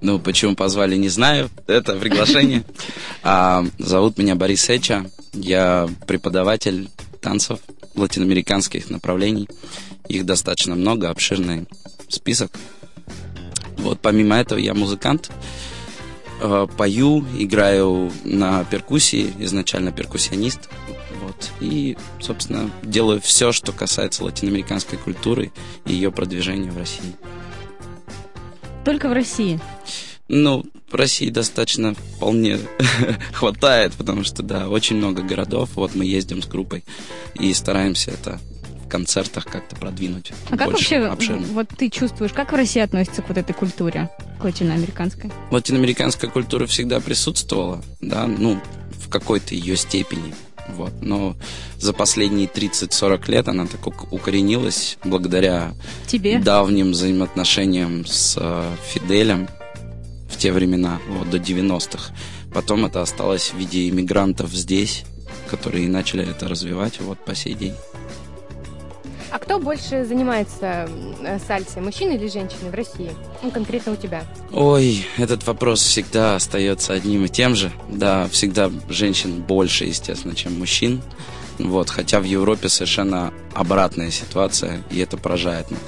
[0.00, 1.50] Ну, почему позвали, не знаю.
[1.66, 2.64] Это приглашение.
[3.22, 5.04] А, зовут меня Борис Эча.
[5.34, 6.88] Я преподаватель
[7.20, 7.58] танцев
[7.94, 9.46] латиноамериканских направлений.
[10.08, 11.66] Их достаточно много, обширный
[12.08, 12.50] список.
[13.76, 15.30] Вот, помимо этого, я музыкант.
[16.40, 20.68] Э, пою, играю на перкуссии, изначально перкуссионист.
[21.22, 21.50] Вот.
[21.60, 25.52] И, собственно, делаю все, что касается латиноамериканской культуры
[25.84, 27.14] и ее продвижения в России.
[28.84, 29.60] Только в России.
[30.28, 32.58] Ну, в России достаточно вполне
[33.32, 35.70] хватает, потому что, да, очень много городов.
[35.74, 36.84] Вот мы ездим с группой
[37.34, 38.40] и стараемся это
[38.90, 40.32] концертах как-то продвинуть.
[40.50, 41.46] А как вообще, обширно.
[41.52, 45.30] вот ты чувствуешь, как в России относится к вот этой культуре, к латиноамериканской?
[45.50, 48.60] Латиноамериканская культура всегда присутствовала, да, ну,
[48.92, 50.34] в какой-то ее степени.
[50.76, 50.92] Вот.
[51.00, 51.36] Но
[51.78, 55.72] за последние 30-40 лет она так ук- укоренилась благодаря
[56.06, 56.38] Тебе?
[56.38, 59.48] давним взаимоотношениям с э, Фиделем
[60.30, 62.14] в те времена, вот, до 90-х.
[62.52, 65.04] Потом это осталось в виде иммигрантов здесь,
[65.48, 67.74] которые начали это развивать вот по сей день.
[69.30, 70.88] А кто больше занимается
[71.22, 73.12] э, сальсой, мужчины или женщины в России?
[73.42, 74.24] Ну, конкретно у тебя.
[74.52, 77.70] Ой, этот вопрос всегда остается одним и тем же.
[77.88, 81.00] Да, всегда женщин больше, естественно, чем мужчин.
[81.58, 85.80] Вот, хотя в Европе совершенно обратная ситуация, и это поражает нас.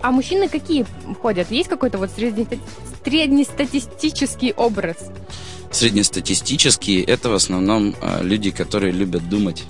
[0.00, 0.86] А мужчины какие
[1.20, 1.50] ходят?
[1.50, 2.60] Есть какой-то вот средне-
[3.04, 4.96] среднестатистический образ?
[5.70, 9.64] Среднестатистические это в основном э, люди, которые любят думать.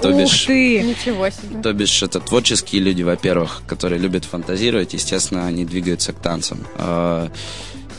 [0.00, 0.82] То Ух бишь, ты!
[0.82, 1.62] Ничего себе.
[1.62, 6.58] то бишь это творческие люди, во-первых, которые любят фантазировать, естественно, они двигаются к танцам.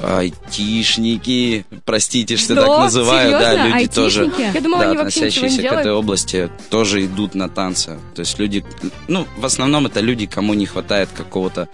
[0.01, 2.65] Айтишники, простите, что Что?
[2.65, 3.77] так называю, да, Серьезно?
[3.77, 4.51] люди тоже, Айтишники?
[4.53, 7.97] Я думала, да, они ничего не относящиеся к этой области, тоже идут на танцы.
[8.13, 8.65] То есть люди,
[9.07, 11.69] ну, в основном это люди, кому не хватает какого-то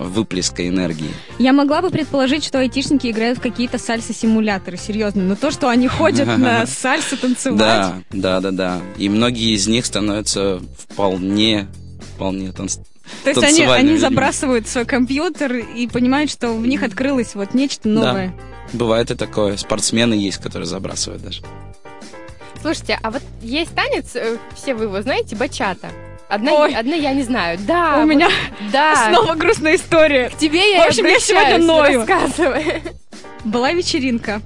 [0.00, 1.10] выплеска энергии.
[1.38, 5.22] Я могла бы предположить, что айтишники играют в какие-то сальса-симуляторы, серьезно.
[5.22, 7.58] Но то, что они ходят на сальсу танцевать...
[7.58, 8.80] Да, да, да, да.
[8.96, 11.68] И многие из них становятся вполне,
[12.14, 12.78] вполне танц...
[13.24, 17.88] То есть они, они забрасывают свой компьютер и понимают, что в них открылось вот нечто
[17.88, 18.34] новое.
[18.72, 19.56] Бывает и такое.
[19.56, 21.42] Спортсмены есть, которые забрасывают даже.
[22.62, 25.88] Слушайте, а вот есть танец, э, все вы его знаете, бачата.
[26.28, 26.74] Одна, Ой.
[26.74, 27.58] одна я не знаю.
[27.66, 28.28] Да, У вот- меня
[28.72, 29.08] да.
[29.10, 30.28] снова грустная история.
[30.28, 32.00] К тебе я В общем, я сегодня ною.
[32.06, 32.82] Рассказывай.
[33.44, 34.42] Была вечеринка.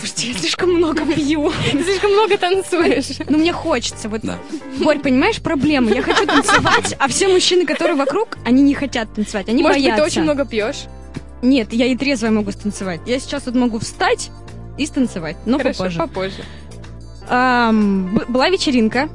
[0.00, 1.52] Слушайте, я слишком много пью.
[1.72, 3.18] Ты слишком много танцуешь.
[3.28, 4.08] Ну, мне хочется.
[4.08, 4.38] Вот, Да.
[4.82, 5.90] Борь, понимаешь проблему?
[5.90, 10.02] Я хочу танцевать, а все мужчины, которые вокруг, они не хотят танцевать, они Может боятся.
[10.02, 10.84] ты очень много пьешь?
[11.42, 13.00] Нет, я и трезвая могу станцевать.
[13.06, 14.30] Я сейчас вот могу встать
[14.78, 15.98] и станцевать, но Хорошо, попозже.
[15.98, 16.44] попозже.
[17.28, 19.08] Б- была вечеринка,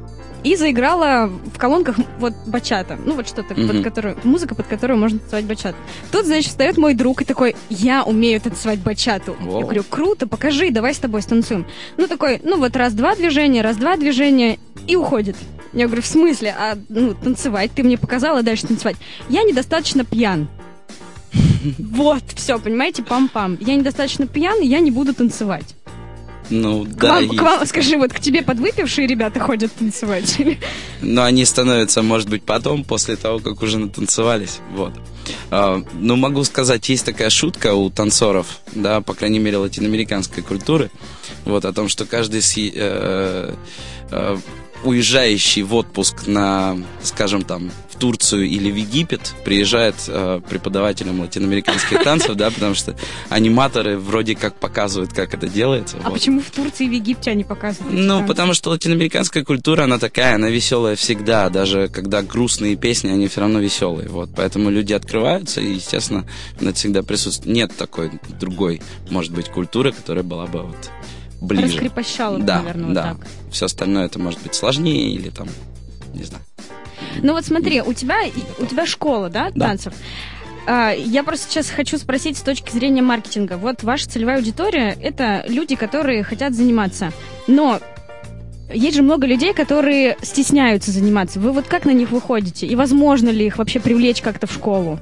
[0.46, 2.98] и заиграла в колонках вот бачата.
[3.04, 3.68] Ну, вот что-то, Мгм.
[3.68, 5.76] под которую, музыка, под которую можно танцевать бачату.
[6.12, 9.36] Тут, значит, встает мой друг и такой, я умею танцевать бачату.
[9.40, 9.58] Воу.
[9.58, 11.66] Я говорю, круто, покажи, давай с тобой станцуем.
[11.98, 15.36] Ну, такой, ну, вот раз-два движения, раз-два движения, и уходит.
[15.74, 16.56] Я говорю, в смысле?
[16.58, 18.98] А, ну, танцевать, ты мне показала, дальше танцевать.
[19.30, 20.48] Я недостаточно пьян.
[21.80, 23.58] Вот, все, понимаете, пам-пам.
[23.60, 25.76] Я недостаточно пьян, и я не буду танцевать.
[26.50, 27.38] Ну, К, да, вам, есть.
[27.38, 30.40] к вам, скажи, вот к тебе подвыпившие ребята ходят танцевать?
[30.40, 30.60] Или-
[31.02, 34.60] Но они становятся, может быть, потом, после того, как уже натанцевались.
[34.74, 34.94] Вот.
[35.50, 40.92] А, ну, могу сказать, есть такая шутка у танцоров, да, по крайней мере, латиноамериканской культуры,
[41.46, 43.54] вот, о том, что каждый си- э,
[44.12, 44.38] э,
[44.86, 52.04] уезжающий в отпуск на, скажем там, в Турцию или в Египет приезжает э, преподавателем латиноамериканских
[52.04, 52.96] танцев, да, потому что
[53.30, 55.98] аниматоры вроде как показывают, как это делается.
[56.04, 56.20] А вот.
[56.20, 57.94] почему в Турции и в Египте они показывают?
[57.94, 58.28] Ну, танцы?
[58.28, 61.50] потому что латиноамериканская культура, она такая, она веселая всегда.
[61.50, 64.10] Даже когда грустные песни, они все равно веселые.
[64.10, 64.30] Вот.
[64.36, 66.28] Поэтому люди открываются, и, естественно,
[66.60, 67.56] это всегда присутствует.
[67.56, 70.92] Нет такой другой, может быть, культуры, которая была бы вот
[71.42, 71.68] ближе.
[71.68, 73.04] Раскрепощало, Да, наверное, вот да.
[73.04, 73.28] так.
[73.52, 75.48] Все остальное это может быть сложнее или там,
[76.14, 76.44] не знаю.
[77.22, 78.18] Ну вот смотри, у тебя,
[78.60, 79.68] у тебя школа, да, Да.
[79.68, 79.94] танцев?
[80.68, 83.58] А, Я просто сейчас хочу спросить с точки зрения маркетинга.
[83.58, 87.12] Вот ваша целевая аудитория— это люди, которые хотят заниматься.
[87.48, 87.80] Но
[88.74, 91.40] есть же много людей, которые стесняются заниматься.
[91.40, 92.66] Вы вот как на них выходите?
[92.66, 95.00] И возможно ли их вообще привлечь как-то в школу?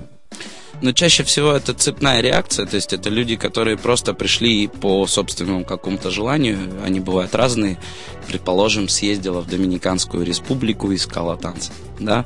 [0.84, 5.64] Но чаще всего это цепная реакция, то есть это люди, которые просто пришли по собственному
[5.64, 7.78] какому-то желанию, они бывают разные.
[8.28, 11.72] Предположим, съездила в Доминиканскую республику, искала танцы,
[12.02, 12.26] да,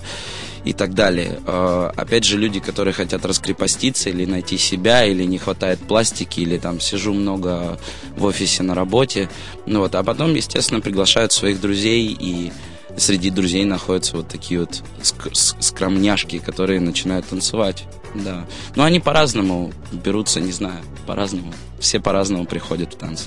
[0.66, 1.40] и так далее.
[1.46, 6.58] Э, Опять же, люди, которые хотят раскрепоститься или найти себя, или не хватает пластики, или
[6.58, 7.78] там сижу много
[8.16, 9.30] в офисе на работе,
[9.68, 12.52] ну вот, а потом, естественно, приглашают своих друзей и
[12.98, 17.86] среди друзей находятся вот такие вот ск- скромняшки, которые начинают танцевать.
[18.16, 18.46] Да.
[18.76, 21.54] Но они по-разному берутся, не знаю, по-разному.
[21.80, 23.26] Все по-разному приходят в танцы.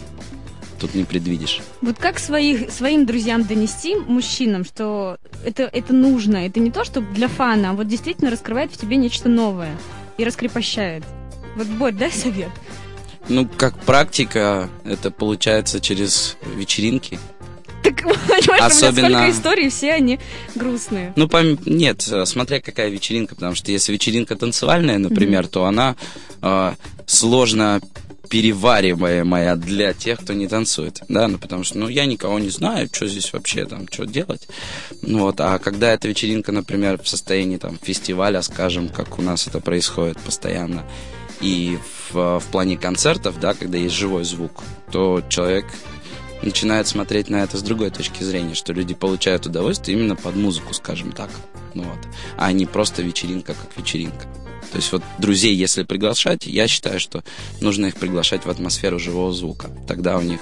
[0.81, 1.61] Тут не предвидишь.
[1.83, 7.03] Вот как своих, своим друзьям донести, мужчинам, что это, это нужно, это не то, что
[7.03, 9.77] для фана, а вот действительно раскрывает в тебе нечто новое
[10.17, 11.05] и раскрепощает.
[11.57, 12.51] Вот, Борь, дай совет.
[13.29, 17.19] Ну, как практика, это получается через вечеринки.
[18.03, 20.19] Понимаешь, у меня Особенно- столько историй, все они
[20.55, 21.13] грустные.
[21.17, 25.97] Ну, пом- нет, э, смотря какая вечеринка, потому что если вечеринка танцевальная, например, то она
[26.43, 26.75] э,
[27.07, 27.81] сложно
[28.29, 32.89] перевариваемая для тех, кто не танцует, да, ну, потому что, ну, я никого не знаю,
[32.93, 34.47] что здесь вообще, там, что делать,
[35.03, 39.49] ну, вот, а когда эта вечеринка, например, в состоянии, там, фестиваля, скажем, как у нас
[39.49, 40.85] это происходит постоянно,
[41.41, 41.77] и
[42.13, 45.65] в, в плане концертов, да, когда есть живой звук, то человек
[46.43, 50.75] начинает смотреть на это с другой точки зрения, что люди получают удовольствие именно под музыку,
[50.75, 51.31] скажем так.
[51.75, 51.99] Ну вот.
[52.37, 54.27] А не просто вечеринка как вечеринка.
[54.71, 57.25] То есть вот друзей, если приглашать, я считаю, что
[57.61, 59.69] нужно их приглашать в атмосферу живого звука.
[59.89, 60.41] Тогда у них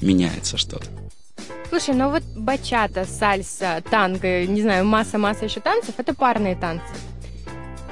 [0.00, 0.86] меняется что-то.
[1.68, 6.86] Слушай, ну вот бачата, сальса, танго, не знаю, масса-масса еще танцев, это парные танцы.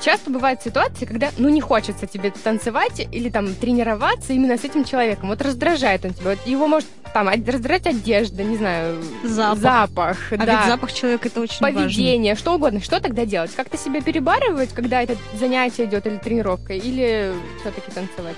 [0.02, 4.84] Часто бывают ситуации, когда, ну, не хочется тебе танцевать или там тренироваться именно с этим
[4.84, 5.28] человеком.
[5.30, 6.30] Вот раздражает он тебя.
[6.30, 9.58] Вот его может там раздражать одежда, не знаю, Запах.
[9.58, 11.82] запах А да, ведь запах человека это очень важно.
[11.82, 12.80] поведение, что угодно.
[12.82, 13.52] Что тогда делать?
[13.54, 18.36] Как-то себя перебарывать, когда это занятие идет или тренировка, или все-таки танцевать?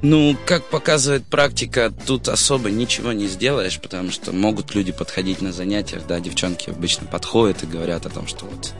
[0.00, 5.52] Ну, как показывает практика, тут особо ничего не сделаешь, потому что могут люди подходить на
[5.52, 8.72] занятиях, да, девчонки обычно подходят и говорят о том, что вот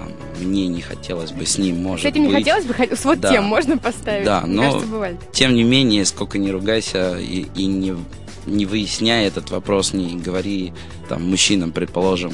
[0.00, 2.38] там мне не хотелось бы с ним, может С этим не быть.
[2.38, 3.30] хотелось бы, хот- вот Да.
[3.32, 4.24] тем можно поставить.
[4.24, 5.16] Да, Мне но- кажется, бывает.
[5.32, 7.94] Тем не менее, сколько не ругайся и, и не,
[8.46, 10.72] не выясняй этот вопрос, не говори
[11.08, 12.32] там мужчинам, предположим,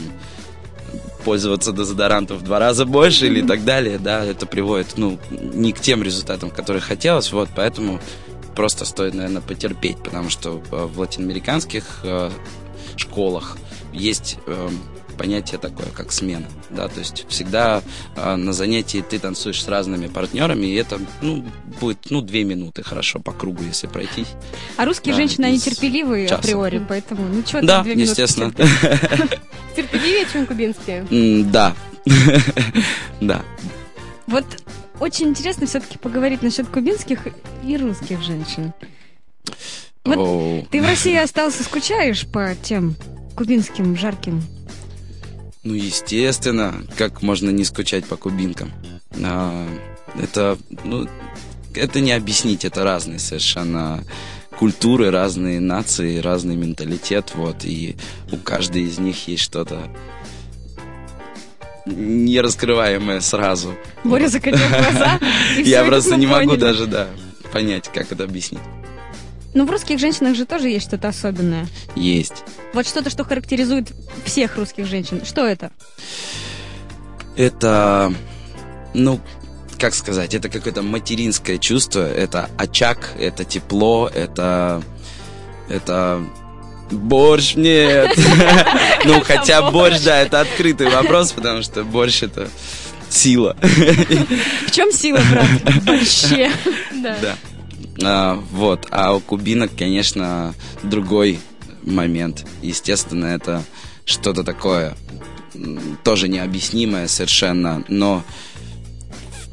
[1.25, 5.81] пользоваться дезодорантом в два раза больше или так далее, да, это приводит, ну, не к
[5.81, 7.99] тем результатам, которые хотелось, вот, поэтому
[8.55, 12.31] просто стоит, наверное, потерпеть, потому что э, в латиноамериканских э,
[12.97, 13.59] школах
[13.93, 14.69] есть э,
[15.17, 17.83] понятие такое, как смена, да, то есть всегда
[18.17, 21.45] э, на занятии ты танцуешь с разными партнерами, и это, ну,
[21.81, 24.29] будет, ну, две минуты, хорошо, по кругу, если пройтись.
[24.77, 26.41] А русские Да, женщины, они терпеливые часа.
[26.41, 28.53] априори, поэтому ну что Да, две минуты естественно.
[28.53, 29.41] терпеть?
[29.75, 31.07] Терпеливее, чем кубинские.
[31.45, 31.75] Да.
[33.21, 33.43] Да.
[34.27, 34.45] Вот
[35.01, 37.27] очень интересно все-таки поговорить насчет кубинских
[37.65, 38.73] и русских женщин.
[40.05, 42.95] Вот Ты в России остался, скучаешь по тем
[43.37, 44.43] кубинским жарким?
[45.67, 48.73] Ну, естественно, как можно не скучать по кубинкам.
[49.21, 49.67] А,
[50.17, 51.09] это, ну,
[51.75, 54.05] это не объяснить, это разные совершенно
[54.57, 57.97] культуры, разные нации, разный менталитет, вот, и
[58.31, 59.91] у каждой из них есть что-то
[61.85, 63.75] не раскрываемое сразу.
[64.05, 65.19] Боря закатил глаза.
[65.65, 67.09] Я просто не могу даже, да,
[67.53, 68.63] понять, как это объяснить.
[69.57, 71.67] Ну, в русских женщинах же тоже есть что-то особенное.
[71.95, 72.45] Есть.
[72.75, 73.91] Вот что-то, что характеризует
[74.27, 75.25] всех русских женщин.
[75.25, 75.71] Что это?
[77.37, 78.13] Это,
[78.93, 79.19] ну,
[79.79, 84.83] как сказать, это какое-то материнское чувство, это очаг, это тепло, это,
[85.71, 86.23] это
[86.91, 88.15] борщ нет.
[89.07, 92.51] Ну, хотя борщ, да, это открытый вопрос, потому что борщ это
[93.09, 93.57] сила.
[94.67, 95.47] В чем сила, брат?
[95.87, 96.51] Вообще.
[96.93, 97.17] Да.
[97.23, 97.37] Да.
[98.03, 98.87] А, вот.
[98.91, 101.39] А у кубинок, конечно, другой
[101.83, 102.47] момент.
[102.63, 103.63] Естественно, это
[104.05, 104.97] что-то такое
[106.05, 108.23] тоже необъяснимое совершенно, но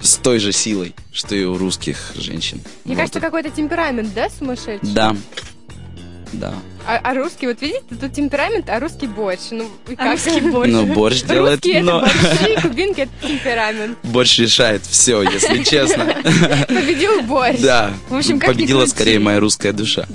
[0.02, 2.60] с той же силой, что и у русских женщин.
[2.84, 3.02] Мне Вот.
[3.02, 4.94] кажется, какой-то темперамент, да, сумасшедший?
[4.94, 5.16] Да.
[6.34, 6.54] Да.
[6.86, 9.40] А, а русский, вот видите, тут темперамент, а русский борщ.
[9.52, 10.12] Ну, и А как?
[10.14, 10.70] русский борщ.
[10.72, 13.98] Но борщ делает Русские это но борщи, кубинки это темперамент.
[14.04, 16.06] борщ решает все, если честно.
[16.68, 17.60] Победил борщ.
[17.60, 17.94] Да.
[18.10, 20.06] В общем, как Победила скорее моя русская душа.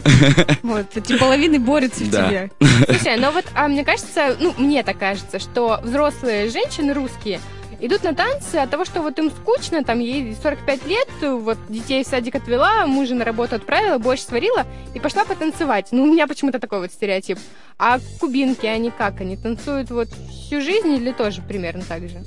[0.63, 2.29] Вот, эти половины борются в Да.
[2.29, 2.51] тебе.
[2.87, 7.41] Слушай, ну вот, а мне кажется, ну, мне так кажется, что взрослые женщины русские
[7.81, 12.05] идут на танцы от того, что вот им скучно, там ей 45 лет, вот детей
[12.05, 15.89] в садик отвела, мужа на работу отправила, борщ сварила и пошла потанцевать.
[15.93, 17.39] Ну, у меня почему-то такой вот стереотип.
[17.79, 19.21] А кубинки, они как?
[19.21, 22.23] Они танцуют вот всю жизнь или тоже примерно так же?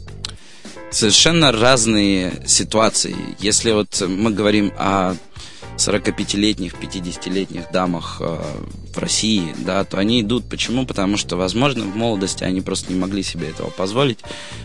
[0.91, 3.15] совершенно разные ситуации.
[3.39, 5.15] Если вот мы говорим о
[5.89, 8.37] 45-летних, 50-летних дамах э,
[8.93, 10.45] в России, да, то они идут.
[10.49, 10.85] Почему?
[10.85, 14.19] Потому что, возможно, в молодости они просто не могли себе этого позволить.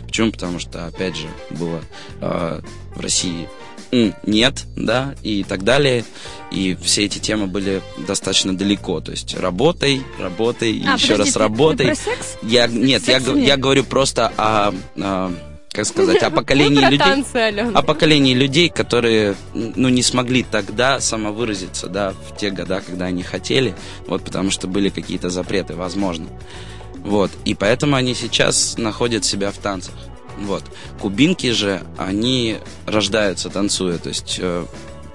[0.06, 0.30] Почему?
[0.32, 1.80] Потому что, опять же, было
[2.20, 2.60] э,
[2.94, 3.48] в России
[3.92, 6.04] «м, нет, да, и так далее.
[6.50, 9.00] И все эти темы были достаточно далеко.
[9.00, 11.86] То есть работай, работай, А, еще подожди, раз ты- ты работай.
[11.86, 12.36] про секс?
[12.42, 13.48] Я, нет, я, Секса г- нет.
[13.48, 15.32] я говорю просто о, о,
[15.76, 16.98] как сказать, о поколении людей.
[16.98, 17.54] танцы.
[17.74, 23.22] О поколении людей, которые, ну, не смогли тогда самовыразиться, да, в те года, когда они
[23.22, 23.74] хотели,
[24.06, 26.26] вот, потому что были какие-то запреты, возможно.
[27.04, 29.94] Вот, и поэтому они сейчас находят себя в танцах.
[30.38, 30.64] Вот.
[31.00, 32.56] Кубинки же, они
[32.86, 34.64] рождаются танцуя, то есть э,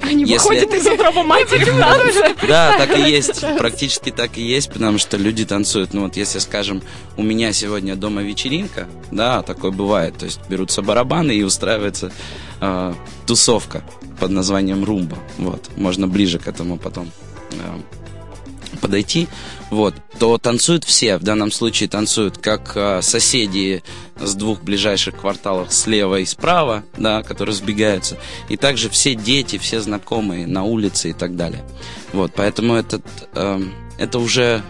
[0.02, 2.36] Они Если- выходят из утроба матери в танце.
[2.48, 3.42] Да, так и есть.
[3.58, 5.94] Практически так и есть, потому что люди танцуют.
[5.94, 6.82] Ну вот если, скажем,
[7.18, 10.18] у меня сегодня дома вечеринка, да, такое бывает.
[10.18, 12.12] То есть берутся барабаны и устраивается
[12.60, 12.94] э,
[13.28, 13.84] тусовка
[14.20, 15.18] под названием румба.
[15.38, 17.12] Вот, можно ближе к этому потом
[17.52, 19.28] э, подойти.
[19.72, 21.18] Вот, то танцуют все.
[21.18, 23.84] В данном случае танцуют как э, соседи
[24.20, 28.18] с двух ближайших кварталов слева и справа, да, которые сбегаются,
[28.50, 31.64] и также все дети, все знакомые на улице и так далее.
[32.12, 33.04] Вот, поэтому этот,
[33.34, 34.62] эм, это уже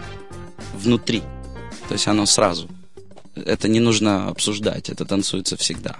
[0.72, 1.22] внутри,
[1.88, 2.68] то есть оно сразу.
[3.34, 5.96] Это не нужно обсуждать, это танцуется всегда.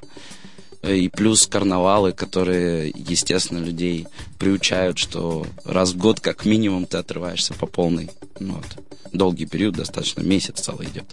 [0.83, 4.09] И плюс карнавалы, которые, естественно, людей
[4.39, 8.11] приучают, что раз в год как минимум ты отрываешься по полной.
[8.41, 8.67] Ну Вот.
[9.13, 11.05] Долгий период, достаточно, месяц целый идет.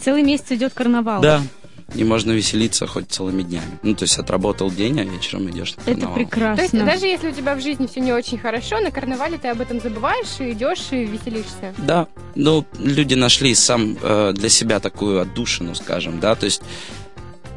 [0.00, 1.20] Целый месяц идет карнавал.
[1.22, 1.42] Да.
[1.94, 3.78] И можно веселиться хоть целыми днями.
[3.82, 6.14] Ну, то есть отработал день, а вечером идешь на Это карнавал.
[6.14, 6.84] То есть прекрасно.
[6.84, 9.80] даже если у тебя в жизни все не очень хорошо, на карнавале ты об этом
[9.80, 11.74] забываешь и идешь и веселишься.
[11.78, 12.06] Да,
[12.36, 16.62] ну, люди нашли сам э, для себя такую отдушину, скажем, да, то есть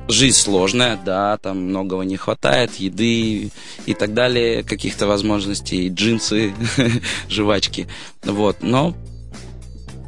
[0.08, 3.52] жизнь сложная, да, там многого не хватает, еды
[3.86, 6.54] и так далее, каких-то возможностей, джинсы,
[7.30, 7.88] жвачки,
[8.24, 8.96] вот, но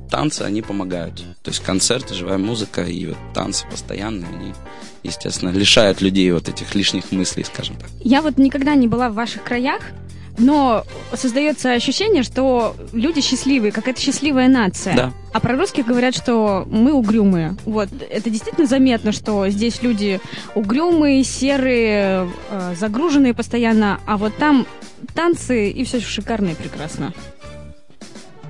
[0.09, 4.53] танцы, они помогают, то есть концерты, живая музыка и вот танцы постоянные, они,
[5.03, 7.89] естественно, лишают людей вот этих лишних мыслей, скажем так.
[7.99, 9.81] Я вот никогда не была в ваших краях,
[10.37, 10.83] но
[11.13, 14.95] создается ощущение, что люди счастливые, какая-то счастливая нация.
[14.95, 15.13] Да.
[15.33, 17.55] А про русских говорят, что мы угрюмые.
[17.65, 20.19] Вот это действительно заметно, что здесь люди
[20.55, 24.65] угрюмые, серые, э, загруженные постоянно, а вот там
[25.13, 27.13] танцы и все шикарно и прекрасно.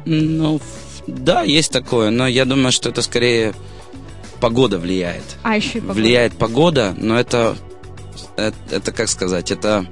[0.06, 0.60] Ну,
[1.08, 3.54] да, есть такое, но я думаю, что это скорее
[4.40, 5.24] погода влияет.
[5.44, 6.00] А еще и погода.
[6.00, 7.56] влияет погода, но это,
[8.38, 9.86] это, это, как сказать, это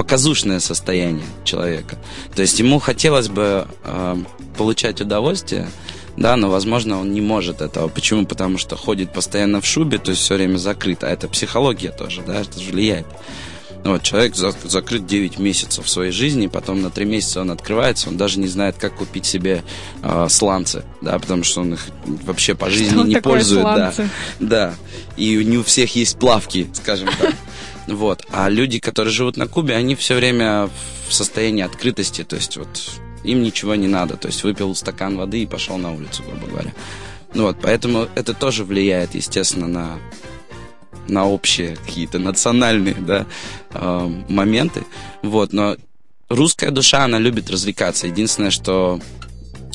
[0.00, 1.98] показушное состояние человека.
[2.34, 4.16] То есть ему хотелось бы э,
[4.56, 5.68] получать удовольствие,
[6.16, 7.88] да, но, возможно, он не может этого.
[7.88, 8.24] Почему?
[8.24, 11.04] Потому что ходит постоянно в шубе, то есть все время закрыт.
[11.04, 13.06] А это психология тоже, да, это же влияет.
[13.84, 18.08] Вот, человек за- закрыт 9 месяцев в своей жизни, потом на 3 месяца он открывается,
[18.08, 19.62] он даже не знает, как купить себе
[20.02, 21.80] э, сланцы, да, потому что он их
[22.24, 23.92] вообще по жизни Что не пользует, да.
[23.92, 24.08] сланцы?
[24.38, 24.74] Да,
[25.18, 27.34] и не у всех есть плавки, скажем так.
[27.90, 28.24] Вот.
[28.30, 30.70] А люди, которые живут на Кубе, они все время
[31.08, 32.68] в состоянии открытости, то есть вот
[33.24, 34.16] им ничего не надо.
[34.16, 36.72] То есть выпил стакан воды и пошел на улицу, грубо говоря.
[37.34, 39.98] Ну вот, поэтому это тоже влияет, естественно, на,
[41.08, 43.26] на общие какие-то национальные да,
[43.72, 44.84] э, моменты.
[45.22, 45.76] Вот, но
[46.28, 48.06] русская душа, она любит развлекаться.
[48.06, 49.00] Единственное, что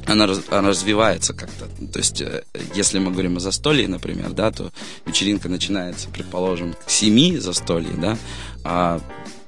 [0.05, 1.65] она, раз- она развивается как-то.
[1.87, 2.43] То есть, э,
[2.75, 4.71] если мы говорим о застолье, например, да, то
[5.05, 8.17] вечеринка начинается, предположим, к 7 застолье, да,
[8.63, 8.99] а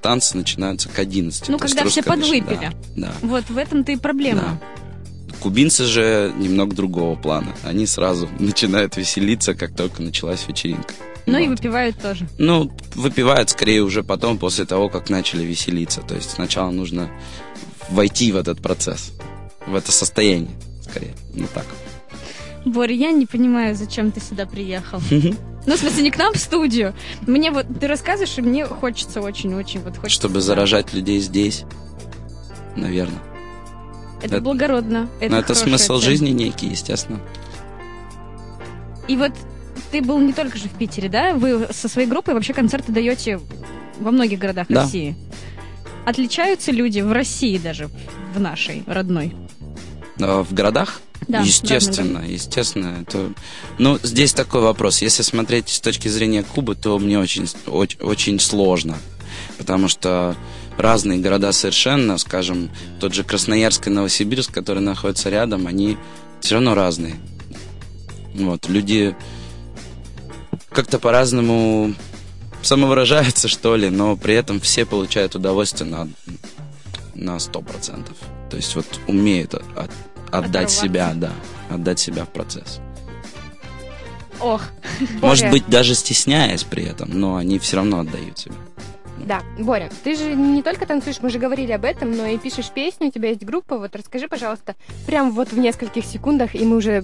[0.01, 1.49] танцы начинаются к 11.
[1.49, 2.71] Ну, когда все подвыпили.
[2.95, 3.13] Да, да.
[3.21, 4.41] Вот в этом-то и проблема.
[4.41, 4.59] Да.
[5.41, 7.55] Кубинцы же немного другого плана.
[7.63, 10.93] Они сразу начинают веселиться, как только началась вечеринка.
[11.25, 11.57] Ну и Вот.
[11.57, 12.25] выпивают тоже.
[12.37, 16.01] Ну, выпивают скорее уже потом, после того, как начали веселиться.
[16.01, 17.09] То есть сначала нужно
[17.89, 19.11] войти в этот процесс,
[19.67, 20.51] в это состояние,
[20.81, 21.13] скорее.
[21.33, 21.65] Ну так.
[22.65, 24.99] Боря, я не понимаю, зачем ты сюда приехал.
[25.09, 26.93] Ну, в смысле, не к нам в студию.
[27.25, 30.09] Мне вот, ты рассказываешь, и мне хочется очень-очень, вот хочется...
[30.21, 31.63] Чтобы заражать людей здесь,
[32.77, 33.19] наверное.
[34.21, 35.09] Это это- благородно.
[35.19, 36.09] Это Но это смысл цель.
[36.11, 37.19] жизни некий, естественно.
[39.07, 39.31] И вот
[39.91, 41.33] ты был не только же в Питере, да?
[41.33, 43.39] Вы со своей группой вообще концерты даете
[43.99, 44.83] во многих городах Да.
[44.83, 45.15] России.
[46.05, 47.89] Отличаются люди в России даже,
[48.33, 49.35] в нашей родной?
[50.19, 51.01] А В городах?
[51.27, 53.01] Да, естественно, естественно.
[53.01, 53.33] Это...
[53.79, 55.01] Ну, здесь такой вопрос.
[55.01, 58.97] Если смотреть с точки зрения Кубы, то мне очень, очень, очень сложно.
[59.57, 60.35] Потому что
[60.77, 65.97] разные города совершенно, скажем, тот же Красноярск и Новосибирск, которые находятся рядом, они
[66.39, 67.15] все равно разные.
[68.33, 69.15] Вот, люди
[70.69, 71.95] как-то по-разному
[72.61, 76.07] самовыражаются, что ли, но при этом все получают удовольствие на,
[77.15, 78.36] на 100%.
[78.49, 79.91] То есть вот умеют от- от-
[80.31, 81.31] отдать себя, да,
[81.69, 82.79] отдать себя в процесс.
[84.39, 84.61] Ох,
[85.21, 85.51] Может Боря.
[85.51, 88.55] быть, даже стесняясь при этом, но они все равно отдают себя.
[89.25, 92.69] Да, Боря, ты же не только танцуешь, мы же говорили об этом, но и пишешь
[92.73, 93.77] песню, у тебя есть группа.
[93.79, 94.75] Вот расскажи, пожалуйста,
[95.07, 97.03] прям вот в нескольких секундах, и мы уже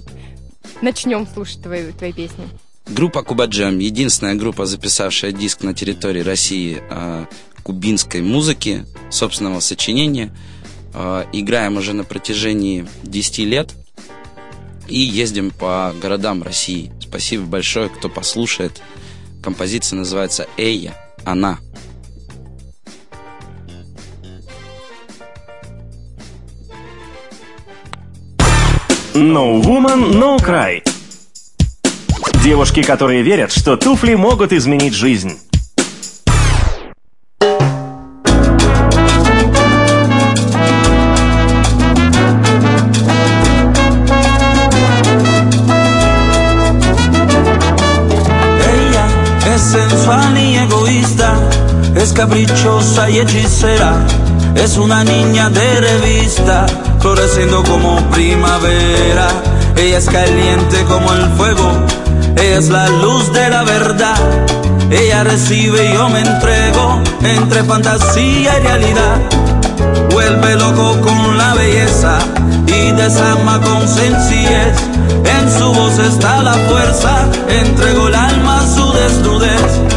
[0.82, 2.48] начнем слушать твои, твои песни.
[2.88, 7.28] Группа Кубаджем, единственная группа, записавшая диск на территории России а,
[7.64, 10.36] кубинской музыки, собственного сочинения.
[10.94, 13.74] Э, играем уже на протяжении 10 лет
[14.88, 16.92] и ездим по городам России.
[17.02, 18.82] Спасибо большое, кто послушает.
[19.42, 21.60] Композиция называется «Эя, она».
[29.14, 30.82] No Woman, No Cry.
[32.44, 35.38] Девушки, которые верят, что туфли могут изменить жизнь.
[52.04, 53.94] Es caprichosa y hechicera,
[54.56, 56.66] es una niña de revista,
[57.00, 59.28] floreciendo como primavera.
[59.78, 61.72] Ella es caliente como el fuego,
[62.36, 64.18] ella es la luz de la verdad.
[64.92, 69.18] Ella recibe y yo me entrego entre fantasía y realidad.
[70.12, 72.18] Vuelve loco con la belleza
[72.68, 74.76] y desarma con sencillez.
[75.40, 79.93] En su voz está la fuerza, entregó el alma a su desnudez.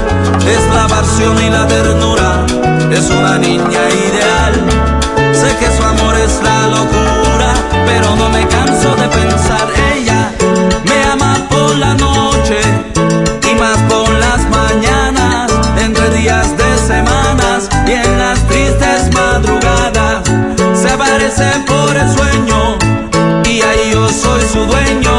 [0.47, 2.47] Es la pasión y la ternura,
[2.91, 4.55] es una niña ideal.
[5.33, 7.51] Sé que su amor es la locura,
[7.85, 9.67] pero no me canso de pensar.
[9.95, 10.31] Ella
[10.85, 12.61] me ama por la noche
[13.51, 20.23] y más por las mañanas, entre días de semanas y en las tristes madrugadas.
[20.81, 22.79] Se aparece por el sueño
[23.45, 25.16] y ahí yo soy su dueño.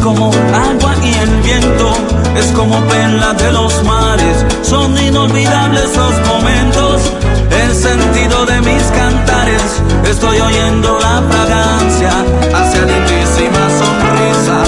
[0.00, 1.92] Es como agua y el viento,
[2.34, 4.46] es como perla de los mares.
[4.62, 7.02] Son inolvidables los momentos,
[7.50, 9.82] el sentido de mis cantares.
[10.08, 12.12] Estoy oyendo la fragancia
[12.54, 14.58] hacia lindísima sonrisa,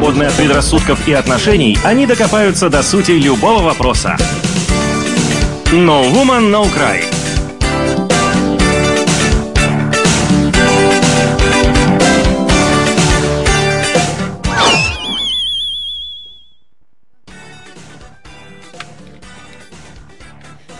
[0.00, 4.16] Свободные от предрассудков и отношений, они докопаются до сути любого вопроса.
[5.66, 7.04] No Woman, No Cry.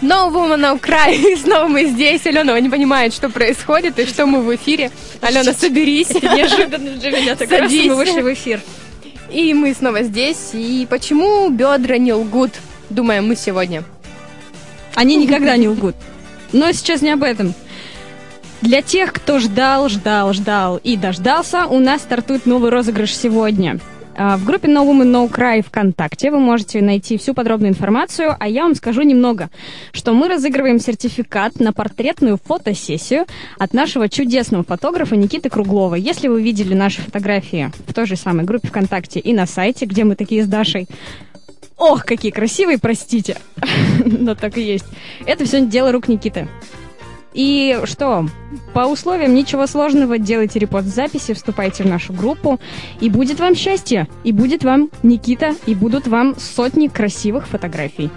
[0.00, 1.14] No Woman No Cry.
[1.14, 2.24] И снова мы здесь.
[2.24, 4.90] Алена не понимает, что происходит и что мы в эфире.
[5.20, 6.08] Алена, соберись.
[6.08, 7.36] Неожиданно для меня.
[7.36, 7.86] Так раз Садись.
[7.86, 8.62] мы вышли в эфир.
[9.32, 10.50] И мы снова здесь.
[10.52, 12.50] И почему бедра не лгут,
[12.88, 13.84] думаем мы сегодня.
[14.94, 15.94] Они никогда не лгут.
[16.52, 17.54] Но сейчас не об этом.
[18.60, 23.78] Для тех, кто ждал, ждал, ждал и дождался, у нас стартует новый розыгрыш сегодня.
[24.22, 28.48] А, В группе No Woman No Cry ВКонтакте вы можете найти всю подробную информацию, а
[28.48, 29.48] я вам скажу немного,
[29.92, 33.24] что мы разыгрываем сертификат на портретную фотосессию
[33.58, 35.94] от нашего чудесного фотографа Никиты Круглова.
[35.94, 40.04] Если вы видели наши фотографии в той же самой группе ВКонтакте и на сайте, где
[40.04, 40.86] мы такие с Дашей,
[41.78, 43.38] Ох, какие красивые, простите.
[44.04, 44.84] Но так и есть.
[45.24, 46.46] Это все дело рук Никиты.
[47.32, 48.26] И что,
[48.74, 52.58] по условиям ничего сложного, делайте репост записи, вступайте в нашу группу,
[53.00, 58.10] и будет вам счастье, и будет вам Никита, и будут вам сотни красивых фотографий.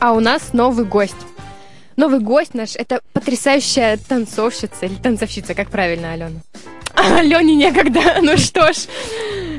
[0.00, 1.14] А у нас новый гость.
[1.96, 6.40] Новый гость наш— это потрясающая танцовщица или танцовщица, как правильно, Алена?
[6.94, 8.76] Алене некогда, ну что ж.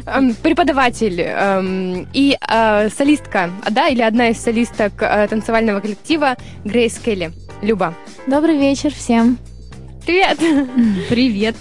[0.05, 6.35] Эм, Преподаватель эм, и э, солистка, а, да, или одна из солисток э, танцевального коллектива
[6.63, 7.31] Грейс Келли.
[7.61, 7.95] Люба.
[8.27, 9.37] Добрый вечер всем.
[10.05, 10.37] Привет!
[11.09, 11.55] Привет.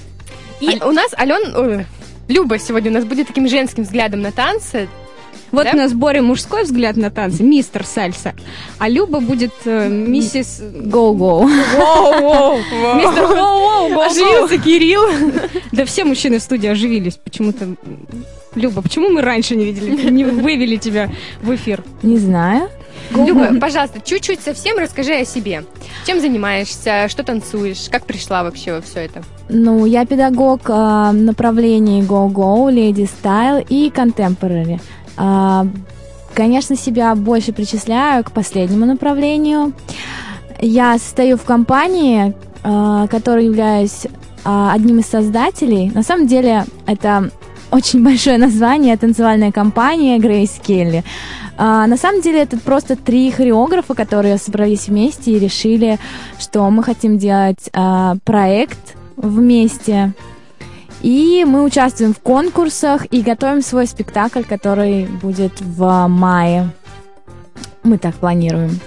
[0.60, 1.56] И у нас Ален...
[1.56, 1.86] ой,
[2.28, 4.88] Люба сегодня у нас будет таким женским взглядом на танцы.
[5.50, 5.72] Вот Да?
[5.72, 8.34] у нас Боря мужской взгляд на танцы, мистер Сальса,
[8.78, 10.60] а Люба будет э, миссис...
[10.60, 11.44] Воу-воу!
[12.96, 14.00] Мистер го-го.
[14.00, 15.02] Оживился Кирилл.
[15.72, 17.76] Да все мужчины в студии оживились почему-то.
[18.54, 21.10] Люба, почему мы раньше не видели, не вывели тебя
[21.42, 21.82] в эфир?
[22.02, 22.68] Не знаю.
[23.10, 25.64] Люба, пожалуйста, чуть-чуть совсем расскажи о себе.
[26.06, 29.22] Чем занимаешься, что танцуешь, как пришла вообще во все это?
[29.48, 34.80] Ну, я педагог а, направлений Go-Go, Lady Style и Contemporary.
[35.16, 35.66] А,
[36.34, 39.72] конечно, себя больше причисляю к последнему направлению.
[40.60, 44.06] Я состою в компании, а, которой являюсь
[44.44, 45.90] а, одним из создателей.
[45.94, 47.30] На самом деле, это
[47.74, 51.02] очень большое название, танцевальная компания Грейс Келли.
[51.56, 55.98] А, на самом деле это просто три хореографа, которые собрались вместе и решили,
[56.38, 60.12] что мы хотим делать а, проект вместе.
[61.02, 66.70] И мы участвуем в конкурсах и готовим свой спектакль, который будет в мае.
[67.82, 68.78] Мы так планируем.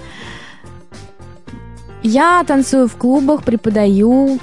[2.02, 4.38] Я танцую в клубах, преподаю.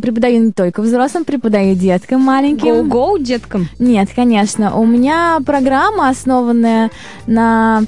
[0.00, 2.88] Преподаю не только взрослым, преподаю деткам маленьким.
[2.88, 3.68] Go-go деткам?
[3.78, 4.76] Нет, конечно.
[4.76, 6.90] У меня программа, основанная
[7.26, 7.82] на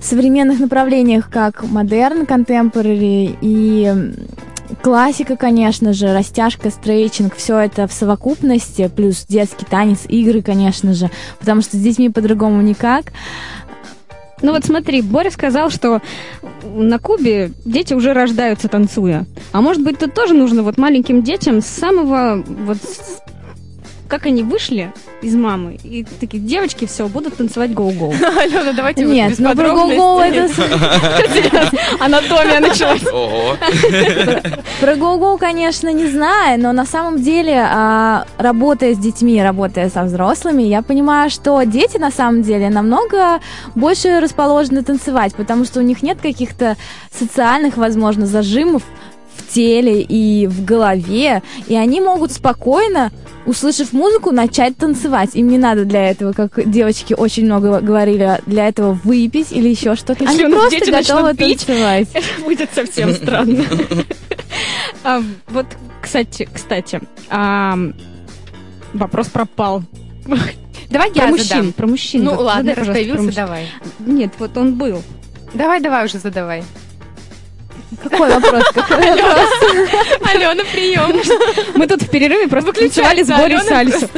[0.00, 4.12] современных направлениях, как модерн, contemporary и
[4.82, 11.10] классика, конечно же, растяжка, стрейчинг, все это в совокупности, плюс детский танец, игры, конечно же,
[11.38, 13.12] потому что с детьми по-другому никак.
[14.42, 16.00] Ну вот смотри, Боря сказал, что
[16.74, 19.24] на Кубе дети уже рождаются танцуя.
[19.52, 23.20] А может быть, тут тоже нужно вот маленьким детям с самого вот с-
[24.12, 24.92] как они вышли
[25.22, 28.12] из мамы, и такие девочки все будут танцевать гоу-гоу.
[28.38, 30.50] Алена, давайте Нет, ну про гоу-гоу это...
[31.98, 33.00] Анатомия началась.
[34.80, 40.02] Про гоу-гоу, конечно, не знаю, но на самом деле, а, работая с детьми, работая со
[40.02, 43.40] взрослыми, я понимаю, что дети на самом деле намного
[43.74, 46.76] больше расположены танцевать, потому что у них нет каких-то
[47.10, 48.82] социальных, возможно, зажимов
[49.36, 53.10] в теле и в голове, и они могут спокойно,
[53.46, 55.30] услышав музыку, начать танцевать.
[55.34, 59.94] Им не надо для этого, как девочки очень много говорили, для этого выпить или еще
[59.94, 60.24] что-то.
[60.24, 62.08] Они Если нас просто готовы пить, танцевать.
[62.12, 63.64] Это будет совсем странно.
[65.04, 65.66] А, Вот,
[66.00, 67.76] кстати, кстати, а,
[68.92, 69.82] вопрос пропал.
[70.90, 72.22] Давай я мужчин, про мужчин.
[72.22, 73.68] Ну ладно, раз появился, давай.
[73.98, 75.02] Нет, вот он был.
[75.54, 76.62] Давай, давай уже задавай.
[78.02, 78.64] Какой вопрос?
[78.74, 79.48] Какой вопрос?
[80.34, 81.20] Алена, прием.
[81.74, 84.08] Мы тут в перерыве просто танцевали с Борей сальсу.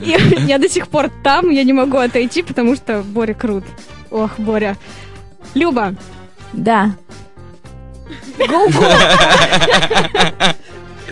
[0.00, 0.16] И
[0.46, 3.64] я до сих пор там, я не могу отойти, потому что Боря крут.
[4.10, 4.76] Ох, Боря.
[5.54, 5.94] Люба,
[6.52, 6.92] Да.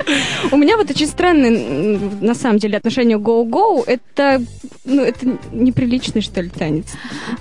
[0.53, 3.85] у меня вот очень странное, на самом деле, отношение гоу-гоу.
[3.87, 4.43] Это,
[4.85, 6.87] ну, это неприличный, что ли, танец.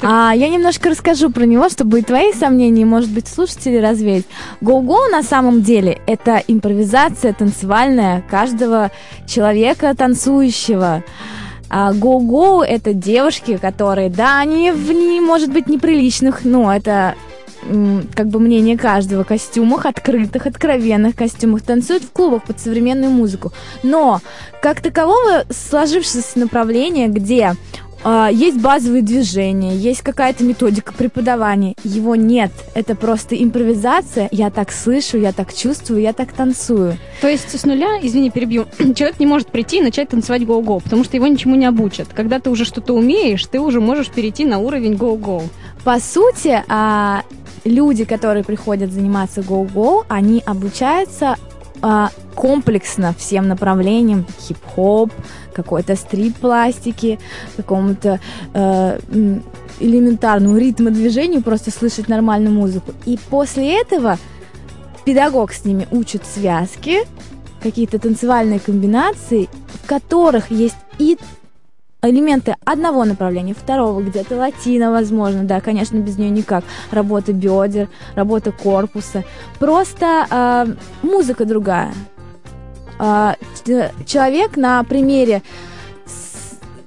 [0.01, 4.25] А, я немножко расскажу про него, чтобы и твои сомнения, может быть, слушатели развеять.
[4.61, 8.91] Гоу-гоу на самом деле это импровизация танцевальная каждого
[9.27, 11.03] человека танцующего.
[11.69, 17.15] А гоу-гоу это девушки, которые, да, они в не может быть неприличных, но это
[18.13, 23.51] как бы мнение каждого, костюмах, открытых, откровенных костюмах, танцуют в клубах под современную музыку.
[23.83, 24.21] Но,
[24.61, 27.55] как такового, сложившееся направление, где
[28.31, 31.73] есть базовые движения, есть какая-то методика преподавания.
[31.83, 32.51] Его нет.
[32.73, 34.29] Это просто импровизация.
[34.31, 36.97] Я так слышу, я так чувствую, я так танцую.
[37.21, 41.03] То есть с нуля, извини, перебью, человек не может прийти и начать танцевать гоу-гоу, потому
[41.03, 42.09] что его ничему не обучат.
[42.13, 45.43] Когда ты уже что-то умеешь, ты уже можешь перейти на уровень гоу-гоу.
[45.83, 47.23] По сути, а,
[47.63, 51.37] люди, которые приходят заниматься гоу-гоу, они обучаются
[51.81, 55.11] а, комплексно всем направлениям хип-хоп,
[55.53, 57.19] какой-то стрит-пластики,
[57.55, 58.19] какому-то
[58.53, 58.99] э,
[59.79, 62.93] элементарному ритму движению, просто слышать нормальную музыку.
[63.05, 64.17] И после этого
[65.05, 67.07] педагог с ними учит связки,
[67.61, 69.47] какие-то танцевальные комбинации,
[69.83, 71.17] в которых есть и
[72.09, 76.63] элементы одного направления, второго, где-то латина, возможно, да, конечно, без нее никак.
[76.91, 79.23] Работа бедер, работа корпуса.
[79.59, 80.65] Просто э,
[81.01, 81.93] музыка другая.
[83.65, 85.41] Ч- человек на примере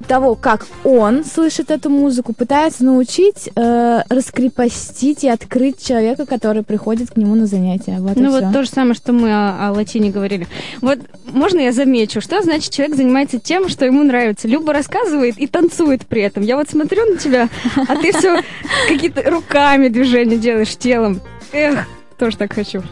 [0.09, 7.11] того, как он слышит эту музыку, пытается научить э, раскрепостить и открыть человека, который приходит
[7.11, 7.99] к нему на занятия.
[8.01, 10.49] Вот ну вот то же самое, что мы о, о латине говорили.
[10.81, 14.49] Вот можно я замечу, что значит человек занимается тем, что ему нравится.
[14.49, 16.43] Люба рассказывает и танцует при этом.
[16.43, 17.49] Я вот смотрю на тебя,
[17.87, 18.41] а ты все
[18.89, 21.21] какие-то руками движения делаешь, телом.
[21.53, 21.87] Эх,
[22.19, 22.83] тоже так хочу.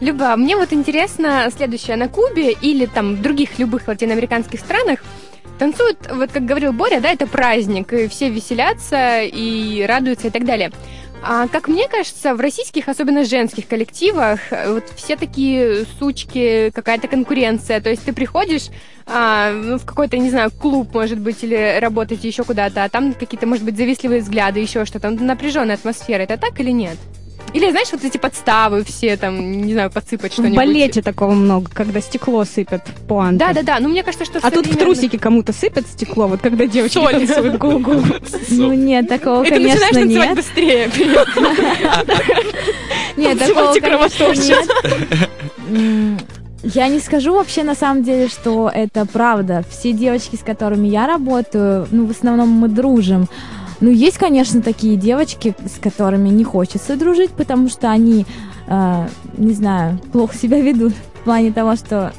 [0.00, 1.96] Люба, мне вот интересно следующее.
[1.96, 5.00] На Кубе или там в других любых латиноамериканских странах
[5.58, 10.44] танцуют, вот как говорил Боря, да, это праздник, и все веселятся и радуются и так
[10.44, 10.70] далее.
[11.26, 17.80] А как мне кажется, в российских, особенно женских коллективах, вот все такие сучки, какая-то конкуренция.
[17.80, 18.68] То есть ты приходишь
[19.06, 23.14] а, ну, в какой-то, не знаю, клуб, может быть, или работать еще куда-то, а там
[23.14, 25.08] какие-то, может быть, завистливые взгляды, еще что-то.
[25.10, 26.20] Напряженная атмосфера.
[26.22, 26.98] Это так или нет?
[27.54, 30.56] Или, знаешь, вот эти подставы все, там, не знаю, подсыпать В что-нибудь.
[30.56, 33.38] балете такого много, когда стекло сыпят пуанты.
[33.38, 33.76] Да, да, да.
[33.80, 36.94] Ну, мне кажется, что А тут в современных- трусики кому-то сыпят стекло, вот когда девочки
[36.94, 37.12] Соль.
[37.26, 38.02] танцуют гу-гу.
[38.50, 40.36] Ну нет, такого, И ты конечно, начинаешь танцевать нет.
[40.36, 40.90] быстрее.
[43.16, 44.68] Нет, такого, и конечно, нет.
[46.62, 49.64] Я не скажу вообще на самом деле, что это правда.
[49.70, 53.28] Все девочки, с которыми я работаю, ну, в основном мы дружим.
[53.84, 58.24] Ну, есть, конечно, такие девочки, с которыми не хочется дружить, потому что они,
[58.66, 62.14] э, не знаю, плохо себя ведут в плане того, что,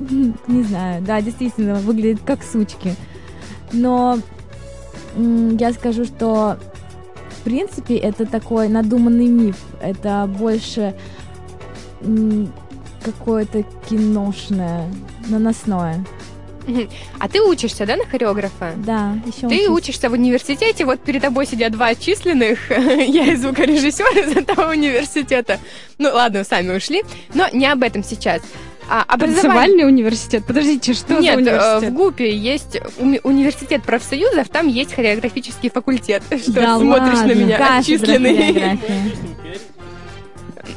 [0.00, 2.94] не знаю, да, действительно, выглядят как сучки.
[3.72, 4.18] Но
[5.18, 6.56] я скажу, что
[7.28, 9.58] в принципе это такой надуманный миф.
[9.82, 10.94] Это больше
[13.02, 14.90] какое-то киношное,
[15.28, 16.06] наносное.
[17.18, 18.72] А ты учишься, да, на хореографа?
[18.76, 24.18] Да, еще Ты учишься в университете, вот перед тобой сидят два отчисленных, я и звукорежиссер
[24.18, 25.58] из этого университета.
[25.98, 27.02] Ну ладно, сами ушли,
[27.34, 28.42] но не об этом сейчас.
[28.88, 29.42] А, образование...
[29.42, 30.44] Танцевальный университет?
[30.46, 31.90] Подождите, что Нет, за э, университет?
[31.90, 36.22] в ГУПе есть уми- университет профсоюзов, там есть хореографический факультет.
[36.30, 38.78] Что Да смотришь ладно, на меня, отчисленный.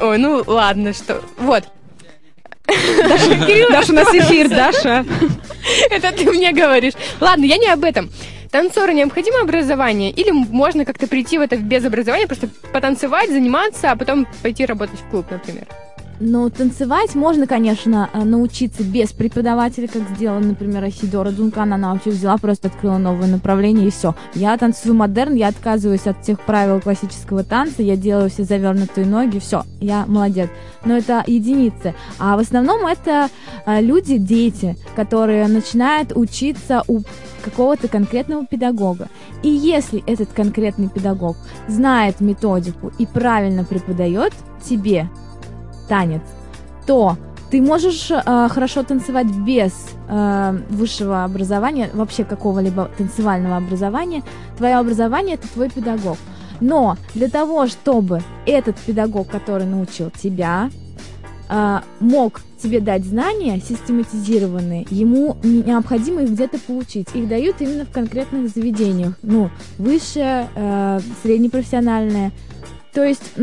[0.01, 1.21] Ой, ну ладно, что...
[1.37, 1.65] Вот.
[3.71, 5.05] Даша, у нас эфир, Даша.
[5.89, 6.93] Это ты мне говоришь.
[7.19, 8.09] Ладно, я не об этом.
[8.51, 10.09] Танцору необходимо образование?
[10.11, 14.99] Или можно как-то прийти в это без образования, просто потанцевать, заниматься, а потом пойти работать
[14.99, 15.67] в клуб, например?
[16.21, 21.71] Ну, танцевать можно, конечно, э, научиться без преподавателя, как сделала, например, Асидора Дункан.
[21.71, 24.15] Она вообще взяла, просто открыла новое направление, и все.
[24.35, 29.39] Я танцую модерн, я отказываюсь от всех правил классического танца, я делаю все завернутые ноги,
[29.39, 30.49] все, я молодец.
[30.83, 31.95] Но это единицы.
[32.19, 33.29] А в основном это
[33.65, 36.99] э, люди, дети, которые начинают учиться у
[37.41, 39.07] какого-то конкретного педагога.
[39.41, 41.37] И если этот конкретный педагог
[41.69, 45.07] знает методику и правильно преподает тебе
[45.89, 46.21] танец,
[46.85, 47.17] то
[47.51, 49.73] ты можешь э, хорошо танцевать без
[50.07, 54.23] э, высшего образования, вообще какого-либо танцевального образования.
[54.57, 56.17] Твое образование это твой педагог.
[56.61, 60.69] Но для того, чтобы этот педагог, который научил тебя,
[61.49, 67.07] э, мог тебе дать знания систематизированные, ему не- необходимо их где-то получить.
[67.15, 69.13] Их дают именно в конкретных заведениях.
[69.23, 69.49] Ну,
[69.79, 72.31] высшее, э, среднепрофессиональное.
[72.93, 73.33] То есть,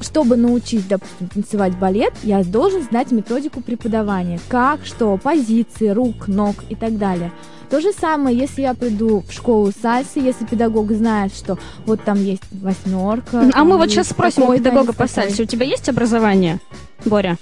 [0.00, 4.40] чтобы научить, допустим, танцевать балет, я должен знать методику преподавания.
[4.48, 7.32] Как, что, позиции, рук, ног и так далее.
[7.70, 11.56] То же самое, если я приду в школу сальсы, если педагог знает, что
[11.86, 13.48] вот там есть восьмерка.
[13.54, 15.44] А мы вот сейчас спросим у педагога по сальсе.
[15.44, 16.58] У тебя есть образование,
[17.04, 17.38] Боря?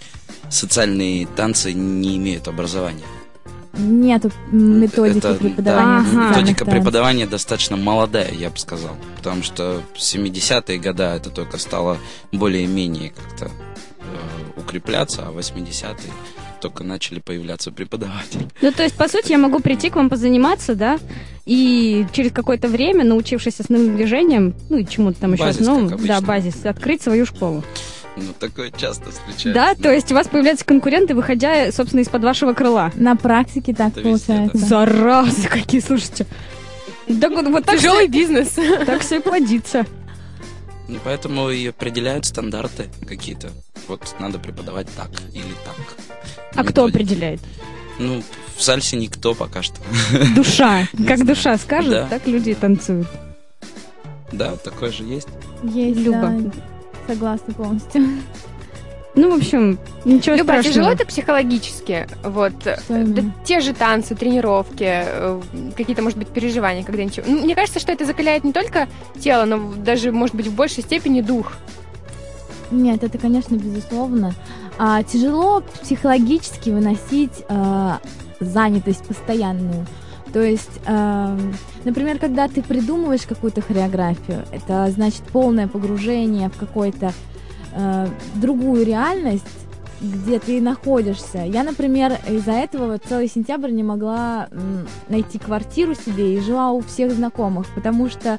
[0.50, 3.04] Социальные танцы не имеют образования.
[3.78, 6.02] Нету м, методики Это, преподавания.
[6.02, 8.96] да, социальных методика преподавания достаточно молодая, я бы сказал.
[9.16, 11.98] Потому что в 70-е годы это только стало
[12.32, 16.12] более-менее как-то э, укрепляться, а в 80-е
[16.60, 18.48] только начали появляться преподаватели.
[18.62, 20.98] Ну, то есть, по сути, я могу прийти к вам позаниматься, да,
[21.46, 25.96] и через какое-то время, научившись основным движением, ну и чему-то там еще, обычно.
[26.06, 27.62] да, базис, открыть свою школу.
[28.20, 29.52] Ну, такое часто встречается.
[29.52, 32.90] Да, то есть у вас появляются конкуренты, выходя, собственно, из-под вашего крыла.
[32.96, 34.58] На практике так Это везде, получается.
[34.66, 36.26] Заразы какие, слушайте.
[37.06, 38.48] Да вот, вот так Тяжелый бизнес.
[38.86, 39.86] так все и плодится.
[40.88, 43.50] Ну, поэтому и определяют стандарты какие-то.
[43.86, 46.24] Вот надо преподавать так или так.
[46.54, 47.40] А кто определяет?
[47.98, 48.22] Ну,
[48.56, 49.76] в сальсе никто пока что.
[50.34, 50.86] Душа.
[51.06, 52.06] Как душа скажет, Да.
[52.06, 53.08] так люди и танцуют.
[54.32, 55.28] Да, такое же есть.
[55.62, 56.32] Есть, Люба.
[56.36, 56.50] да,
[57.08, 58.02] согласна полностью.
[59.14, 60.74] Ну, в общем, ничего Люба, страшного.
[60.74, 62.06] тяжело это психологически?
[62.22, 62.52] Вот.
[62.60, 65.40] Что Да те же танцы, тренировки, э,
[65.76, 67.26] какие-то, может быть, переживания, когда ничего.
[67.26, 68.86] Ну, мне кажется, что это закаляет не только
[69.18, 71.54] тело, но даже, может быть, в большей степени дух.
[72.70, 74.34] Нет, это, конечно, безусловно.
[74.78, 77.98] А, тяжело психологически выносить а,
[78.38, 79.84] занятость постоянную.
[80.32, 87.12] То есть, эм, например, когда ты придумываешь какую-то хореографию, это значит полное погружение в какую-то
[87.72, 89.44] э, другую реальность,
[90.00, 91.38] где ты находишься.
[91.38, 96.70] Я, например, из-за этого вот целый сентябрь не могла м, найти квартиру себе и жила
[96.70, 98.38] у всех знакомых, потому что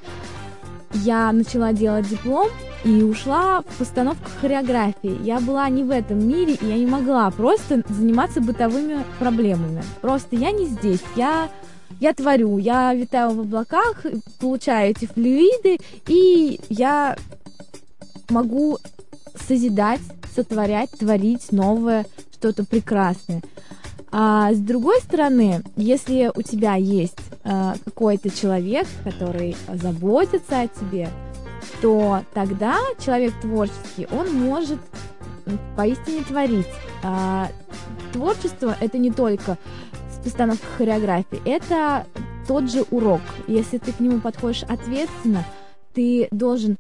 [0.93, 2.47] я начала делать диплом
[2.83, 5.21] и ушла в постановку хореографии.
[5.21, 9.83] Я была не в этом мире, и я не могла просто заниматься бытовыми проблемами.
[10.01, 11.49] Просто я не здесь, я,
[11.99, 14.05] я творю, я витаю в облаках,
[14.39, 17.17] получаю эти флюиды, и я
[18.29, 18.77] могу
[19.35, 20.01] созидать,
[20.35, 23.41] сотворять, творить новое, что-то прекрасное.
[24.11, 31.09] А с другой стороны, если у тебя есть э, какой-то человек, который заботится о тебе,
[31.81, 34.79] то тогда человек творческий, он может
[35.75, 36.67] поистине творить.
[37.03, 37.49] А,
[38.11, 39.57] творчество это не только
[40.23, 42.05] постановка хореографии, это
[42.47, 43.21] тот же урок.
[43.47, 45.45] Если ты к нему подходишь ответственно,
[45.93, 46.77] ты должен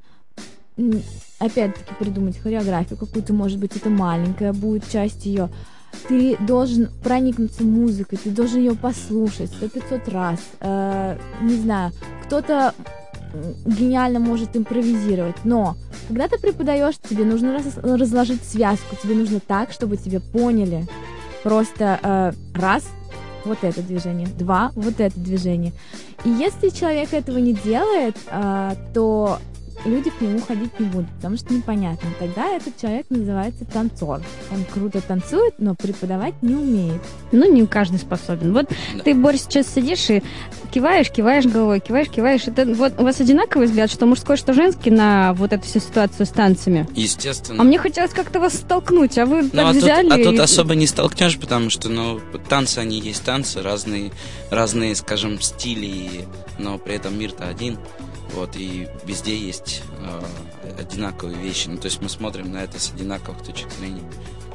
[1.39, 5.49] опять-таки придумать хореографию какую-то, может быть, это маленькая будет часть ее.
[6.07, 10.39] Ты должен проникнуться музыкой, ты должен ее послушать сто пятьсот раз.
[10.59, 11.91] Э, не знаю,
[12.25, 12.73] кто-то
[13.65, 15.75] гениально может импровизировать, но
[16.07, 20.87] когда ты преподаешь, тебе нужно раз- разложить связку, тебе нужно так, чтобы тебя поняли.
[21.43, 22.83] Просто э, раз
[23.45, 25.73] вот это движение, два вот это движение.
[26.25, 29.39] И если человек этого не делает, э, то
[29.85, 32.09] люди к нему ходить не будут, потому что непонятно.
[32.19, 34.21] Тогда этот человек называется танцор.
[34.51, 37.01] Он круто танцует, но преподавать не умеет.
[37.31, 38.53] Ну, не каждый способен.
[38.53, 39.03] Вот Да.
[39.03, 40.23] ты, Борис, сейчас сидишь и
[40.71, 42.47] киваешь, киваешь головой, киваешь, киваешь.
[42.47, 46.25] Это вот у вас одинаковый взгляд, что мужской, что женский на вот эту всю ситуацию
[46.25, 46.87] с танцами?
[46.95, 47.61] Естественно.
[47.61, 50.33] А мне хотелось как-то вас столкнуть, а вы Ну, так а тут, взяли а тут
[50.35, 52.19] и- особо не столкнешь, потому что, ну,
[52.49, 54.11] танцы, они есть танцы, разные,
[54.51, 56.25] разные, скажем, стили,
[56.57, 57.77] но при этом мир-то один.
[58.33, 60.21] Вот, и везде есть э,
[60.79, 61.67] одинаковые вещи.
[61.67, 64.03] Ну, то есть мы смотрим на это с одинаковых точек зрения.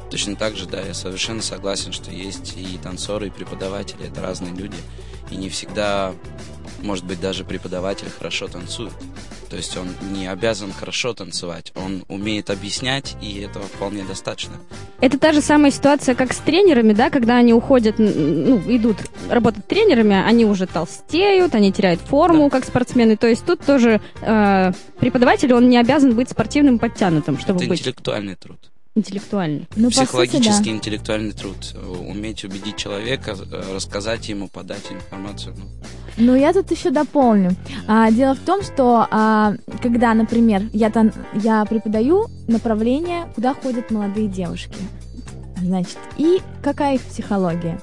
[0.09, 4.53] Точно так же, да, я совершенно согласен, что есть и танцоры, и преподаватели, это разные
[4.53, 4.77] люди.
[5.31, 6.13] И не всегда,
[6.85, 8.93] может быть, даже преподаватель хорошо танцует.
[9.49, 14.53] То есть он не обязан хорошо танцевать, он умеет объяснять, и этого вполне достаточно.
[15.01, 18.97] Это та же самая ситуация, как с тренерами, да, когда они уходят, ну, идут
[19.29, 23.17] работать тренерами, они уже толстеют, они теряют форму, как спортсмены.
[23.17, 27.79] То есть тут тоже э, преподаватель, он не обязан быть спортивным подтянутым, чтобы это быть
[27.79, 28.59] интеллектуальный труд.
[28.95, 29.67] Интеллектуальным.
[29.75, 30.77] Ну, по сути, Психологический да.
[30.77, 31.75] интеллектуальный труд.
[32.07, 35.53] Уметь убедить человека, э, рассказать ему, подать информацию.
[35.57, 35.65] Ну,
[36.25, 37.51] Но я тут еще дополню.
[37.87, 43.91] А, дело в том, что а, когда, например, я, тан- я преподаю направление, куда ходят
[43.91, 44.77] молодые девушки,
[45.57, 47.81] значит, и какая их психология?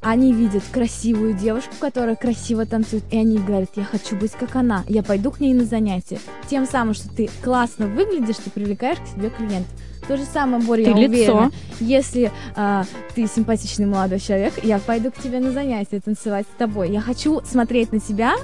[0.00, 4.84] Они видят красивую девушку, которая красиво танцует, и они говорят, я хочу быть как она,
[4.88, 6.20] я пойду к ней на занятия.
[6.48, 9.72] Тем самым, что ты классно выглядишь, ты привлекаешь к себе клиентов.
[10.08, 11.10] То же самое, Боря, Ты я лицо.
[11.10, 11.52] уверена.
[11.80, 16.90] Если а, ты симпатичный молодой человек, я пойду к тебе на занятия танцевать с тобой.
[16.90, 18.34] Я хочу смотреть на тебя,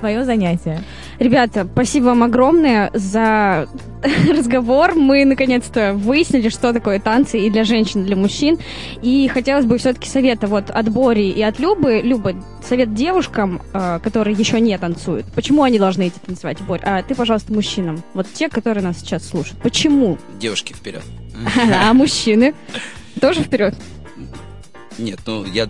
[0.00, 0.82] твое занятие.
[1.18, 3.68] Ребята, спасибо вам огромное за
[4.28, 4.94] разговор.
[4.94, 8.58] Мы наконец-то выяснили, что такое танцы и для женщин, и для мужчин.
[9.02, 12.00] И хотелось бы все-таки совета вот от Бори и от Любы.
[12.02, 15.26] Люба, совет девушкам, э, которые еще не танцуют.
[15.34, 16.80] Почему они должны идти танцевать, Борь?
[16.82, 18.02] А ты, пожалуйста, мужчинам.
[18.14, 19.58] Вот те, которые нас сейчас слушают.
[19.62, 20.18] Почему?
[20.38, 21.02] девушки вперед.
[21.82, 22.54] А мужчины?
[23.20, 23.74] Тоже вперед.
[24.98, 25.68] Нет, ну я.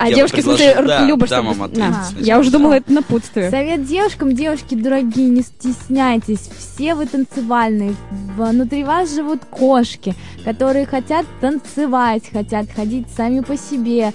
[0.00, 1.64] А я девушки, в смысле, предложил, да, Люба, дамам чтобы...
[1.66, 2.04] ответить На.
[2.04, 2.24] сначала.
[2.24, 3.50] Я уже думала, это напутствие.
[3.50, 6.48] Совет девушкам, девушки дорогие, не стесняйтесь.
[6.58, 7.94] Все вы танцевальные.
[8.34, 14.14] Внутри вас живут кошки, которые хотят танцевать, хотят ходить сами по себе.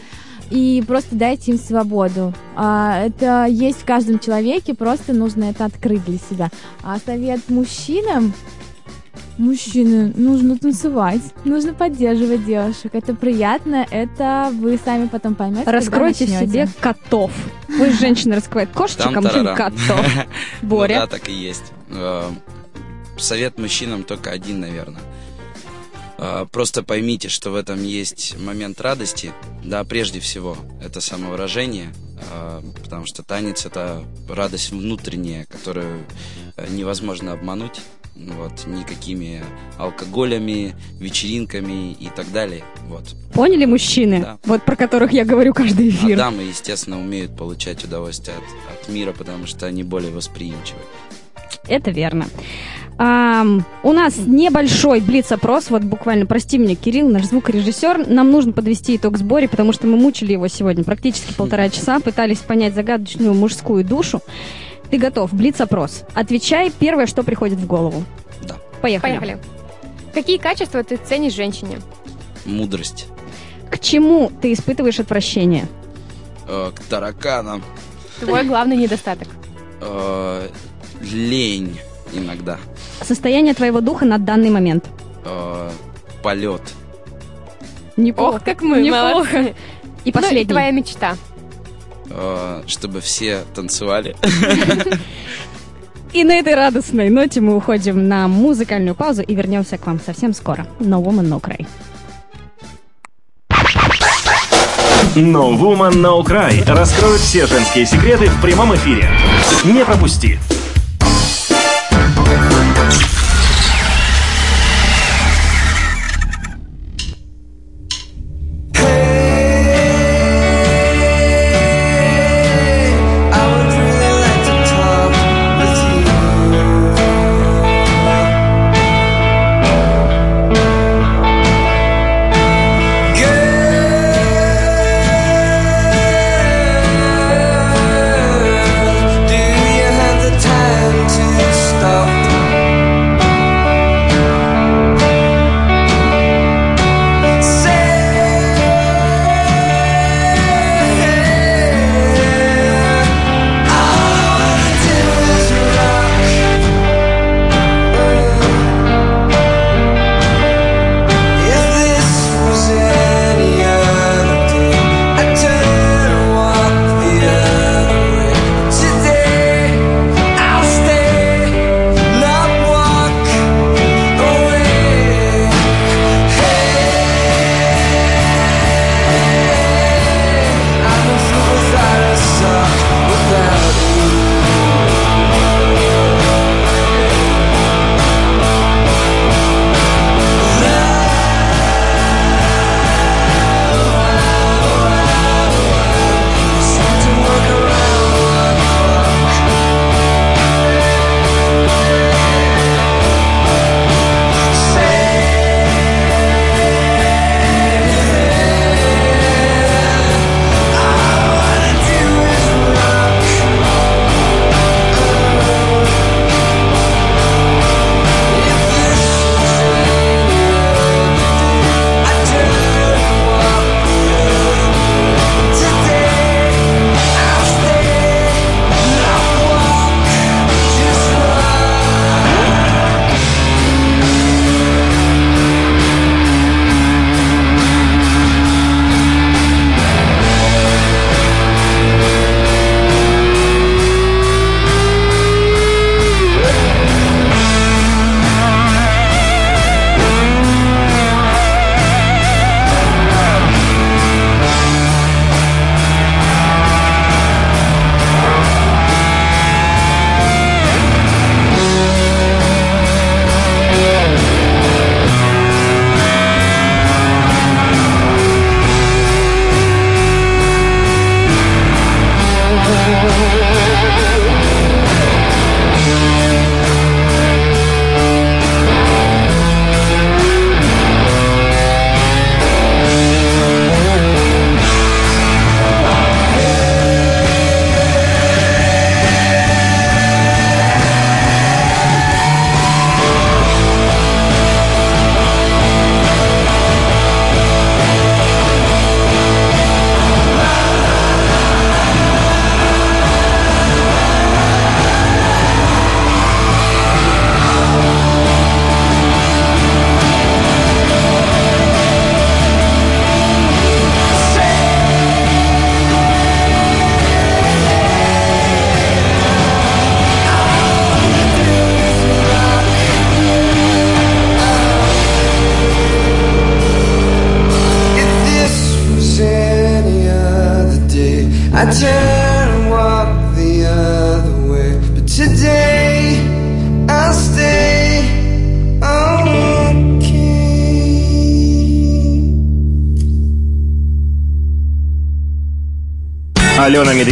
[0.50, 2.34] И просто дайте им свободу.
[2.56, 6.50] А, это есть в каждом человеке, просто нужно это открыть для себя.
[6.84, 8.34] А совет мужчинам,
[9.38, 12.92] Мужчины, нужно танцевать, нужно поддерживать девушек.
[12.94, 15.70] Это приятно, это вы сами потом поймете.
[15.70, 17.32] Раскройте себе котов.
[17.68, 20.06] Пусть женщина раскрывает кошечек, а мужчина котов.
[20.62, 21.00] Ну Боря.
[21.02, 21.74] да, так и есть.
[21.90, 22.30] Э,
[23.18, 25.02] Совет мужчинам только один, наверное.
[26.18, 29.34] Э, Просто поймите, что в этом есть момент радости.
[29.66, 31.94] Да, прежде всего, это самовыражение,
[32.32, 36.06] э, потому что танец это радость внутренняя, которую
[36.70, 37.82] невозможно обмануть.
[38.16, 39.44] Вот, никакими
[39.78, 42.64] алкоголями, вечеринками и так далее.
[42.88, 43.04] Вот.
[43.34, 44.22] Поняли, мужчины?
[44.22, 44.38] Да.
[44.46, 46.18] Вот про которых я говорю каждый А эфир.
[46.18, 48.44] дамы, естественно, умеют получать удовольствие от,
[48.84, 50.80] от мира, потому что они более восприимчивы.
[51.68, 52.28] Это верно.
[52.98, 58.96] Ам, у нас небольшой блиц-опрос, вот буквально, прости меня, Кирилл, наш звукорежиссер, нам нужно подвести
[58.96, 63.84] итог сборе, потому что мы мучили его сегодня практически полтора часа, пытались понять загадочную мужскую
[63.84, 64.22] душу.
[64.90, 65.34] Ты готов?
[65.34, 66.04] Блиц-опрос.
[66.14, 68.04] Отвечай первое, что приходит в голову.
[68.44, 68.56] Да.
[68.82, 69.18] Поехали.
[69.18, 69.38] Поехали.
[70.14, 71.80] Какие качества ты ценишь в женщине?
[72.46, 73.08] Мудрость.
[73.70, 75.68] К чему ты испытываешь отвращение?
[76.48, 77.64] Э, к тараканам.
[78.20, 79.28] Твой главный недостаток.
[79.82, 80.48] Э,
[81.02, 81.80] лень
[82.14, 82.58] иногда.
[83.02, 84.86] Состояние твоего духа на данный момент.
[85.26, 85.70] Э,
[86.24, 86.62] полет.
[87.98, 88.36] Неплохо.
[88.38, 89.14] Ох, как мы, Неплохо.
[89.14, 89.56] молодцы.
[90.06, 90.42] И Ну, последний.
[90.44, 91.16] и твоя мечта.
[92.10, 94.16] Э, чтобы все танцевали.
[96.14, 100.34] И на этой радостной ноте мы уходим на музыкальную паузу и вернемся к вам совсем
[100.34, 100.66] скоро.
[100.80, 101.68] No Woman, No Cry.
[105.16, 109.10] No Woman No Cry раскроет все женские секреты в прямом эфире.
[109.66, 110.40] Не пропусти.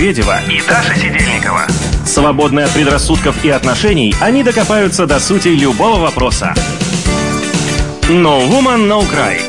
[0.04, 1.66] Медведева и Даша Сидельникова.
[2.06, 6.54] Свободные от предрассудков и отношений, они докопаются до сути любого вопроса.
[8.10, 9.40] No Woman, No Cry.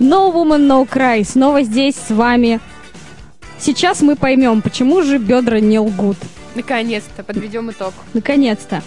[0.00, 2.60] No Woman No Cry снова здесь с вами.
[3.58, 6.18] Сейчас мы поймем, почему же бедра не лгут.
[6.54, 7.94] Наконец-то подведем итог.
[8.14, 8.82] Наконец-то.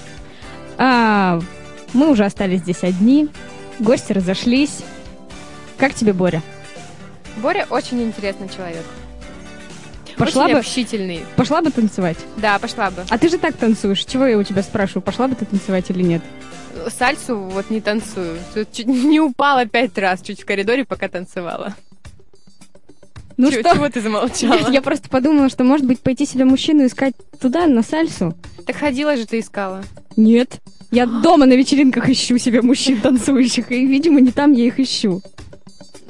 [0.78, 1.40] А,
[1.94, 3.30] мы уже остались здесь одни.
[3.80, 4.80] Гости разошлись.
[5.78, 6.42] Как тебе, Боря?
[7.38, 8.84] Боря очень интересный человек.
[10.18, 11.26] Пошла очень бы- общительный.
[11.36, 12.18] Пошла бы танцевать?
[12.38, 13.04] Да, пошла бы.
[13.10, 14.06] А ты же так танцуешь.
[14.06, 16.22] Чего я у тебя спрашиваю, пошла бы ты танцевать или нет?
[16.98, 18.38] Сальсу вот не танцую.
[18.54, 21.74] Тут чуть не упала пять раз чуть в коридоре, пока танцевала.
[23.38, 23.74] Ну Чё- что?
[23.76, 24.70] Чего ты замолчала?
[24.72, 28.34] Я, просто подумала, что может быть пойти себе мужчину искать туда, на сальсу.
[28.66, 29.84] Так ходила же ты искала.
[30.16, 30.60] Нет.
[30.92, 35.22] Я дома на вечеринках ищу себе мужчин танцующих, и, видимо, не там я их ищу.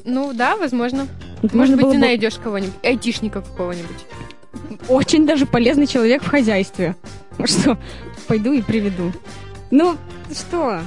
[0.03, 1.07] Ну да, возможно.
[1.41, 4.05] Вот Может быть, ты бы- найдешь кого-нибудь, айтишника какого-нибудь.
[4.87, 6.95] Очень даже полезный человек в хозяйстве.
[7.43, 7.77] Что,
[8.27, 9.11] пойду и приведу.
[9.71, 9.97] Ну,
[10.31, 10.81] что?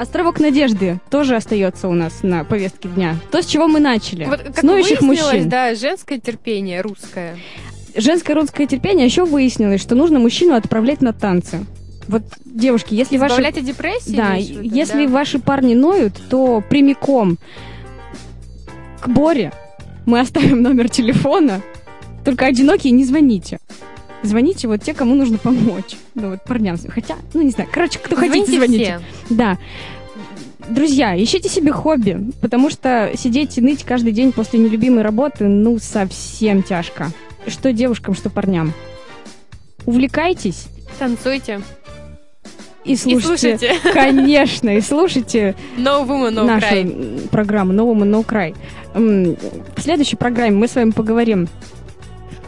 [0.00, 3.16] Островок надежды тоже остается у нас на повестке дня.
[3.30, 4.24] То, с чего мы начали.
[4.24, 5.48] Вот с как ноющих выяснилось, мужчин.
[5.50, 7.36] да, женское терпение русское.
[7.94, 11.66] Женское русское терпение, еще выяснилось, что нужно мужчину отправлять на танцы.
[12.08, 13.34] Вот, девушки, если ваши...
[13.34, 14.16] Избавлять от депрессии?
[14.16, 15.12] Да, если Да.
[15.12, 17.36] ваши парни ноют, то прямиком
[19.02, 19.52] к Боре
[20.06, 21.60] мы оставим номер телефона.
[22.24, 23.58] Только одинокие не звоните.
[24.22, 25.96] Звоните вот те, кому нужно помочь.
[26.14, 26.76] Ну вот парням.
[26.88, 27.68] Хотя, ну не знаю.
[27.72, 29.00] Короче, кто хотите, Звоните звоните.
[29.30, 29.58] Да.
[30.68, 35.78] Друзья, ищите себе хобби, потому что сидеть и ныть каждый день после нелюбимой работы, ну,
[35.78, 37.10] совсем тяжко.
[37.46, 38.72] Что девушкам, что парням.
[39.86, 40.66] Увлекайтесь
[40.98, 41.62] Танцуйте.
[42.84, 43.58] и слушайте.
[43.58, 43.74] слушайте.
[43.94, 47.28] Конечно, и слушайте No woman, no нашу cry.
[47.30, 48.54] программу No Woman, No Cry.
[49.76, 51.48] В следующей программе мы с вами поговорим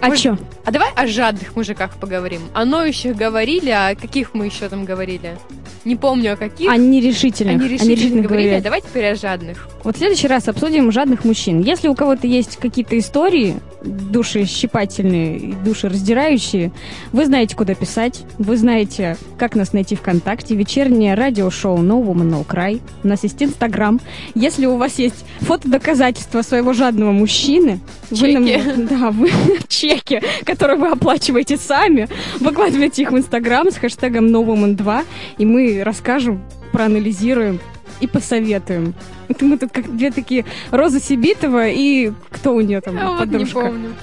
[0.02, 0.38] о Может, чем?
[0.64, 2.40] А давай о жадных мужиках поговорим.
[2.54, 5.38] О ноющих говорили, а о каких мы еще там говорили?
[5.84, 6.70] Не помню, о каких.
[6.70, 7.54] О нерешительных.
[7.54, 8.60] О О нерешительных нерешительных говорили, говорили.
[8.60, 9.68] а давай теперь о жадных.
[9.82, 11.60] Вот в следующий раз обсудим жадных мужчин.
[11.60, 16.70] Если у кого-то есть какие-то истории душещипательные и душераздирающие,
[17.12, 22.46] вы знаете, куда писать, вы знаете, как нас найти ВКонтакте, вечернее радиошоу No Woman No
[22.46, 22.80] Cry.
[23.02, 24.00] У нас есть Инстаграм.
[24.36, 27.80] Если у вас есть фотодоказательства своего жадного мужчины,
[28.10, 28.62] вы нам- Чеки.
[28.88, 29.30] да, вы
[29.68, 29.91] чеки,
[30.44, 32.08] которые вы оплачиваете сами,
[32.40, 35.04] выкладывайте их в Инстаграм с хэштегом No Woman 2,
[35.38, 36.42] и мы расскажем,
[36.72, 37.60] проанализируем
[38.00, 38.94] и посоветуем.
[39.28, 43.26] Это мы тут как две такие Роза Сибитова и кто у нее там А вот
[43.26, 43.60] не подружка.
[43.60, 43.94] помню.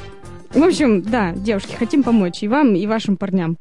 [0.54, 3.58] В общем, да, девушки, хотим помочь и вам, и вашим парням.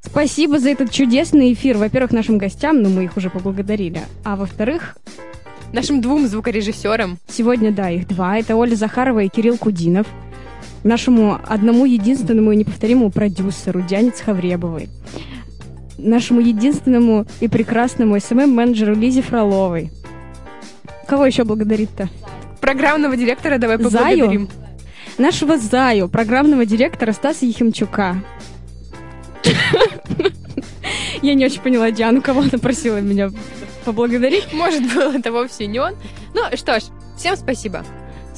[0.00, 1.78] Спасибо за этот чудесный эфир.
[1.78, 4.02] Во-первых, нашим гостям, но мы их уже поблагодарили.
[4.22, 4.96] А во-вторых,
[5.72, 7.18] Нашим двум звукорежиссерам.
[7.26, 8.38] сегодня, да, их два.
[8.38, 10.06] Это Оля Захарова и Кирилл Кудинов.
[10.84, 14.90] Нашему одному единственному и неповторимому продюсеру Диане Цхавребовой.
[15.96, 19.90] Нашему единственному и прекрасному СММ-менеджеру Лизе Фроловой.
[21.06, 22.10] Кого еще благодарить-то?
[22.60, 23.90] Программного директора давай Заю?
[23.90, 24.48] поблагодарим.
[25.16, 28.16] Нашего Заю, программного директора Стаса Ехимчука.
[31.22, 33.30] Я не очень поняла Диану, кого она просила меня
[33.86, 34.52] поблагодарить.
[34.52, 35.94] Может, был это вовсе не он.
[36.34, 36.84] Ну что ж,
[37.16, 37.84] всем спасибо.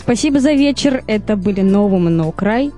[0.06, 1.02] Спасибо за вечер.
[1.08, 2.72] Это были Woman No Cry.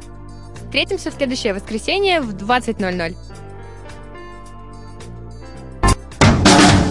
[0.65, 3.15] Встретимся в следующее воскресенье в 20.00.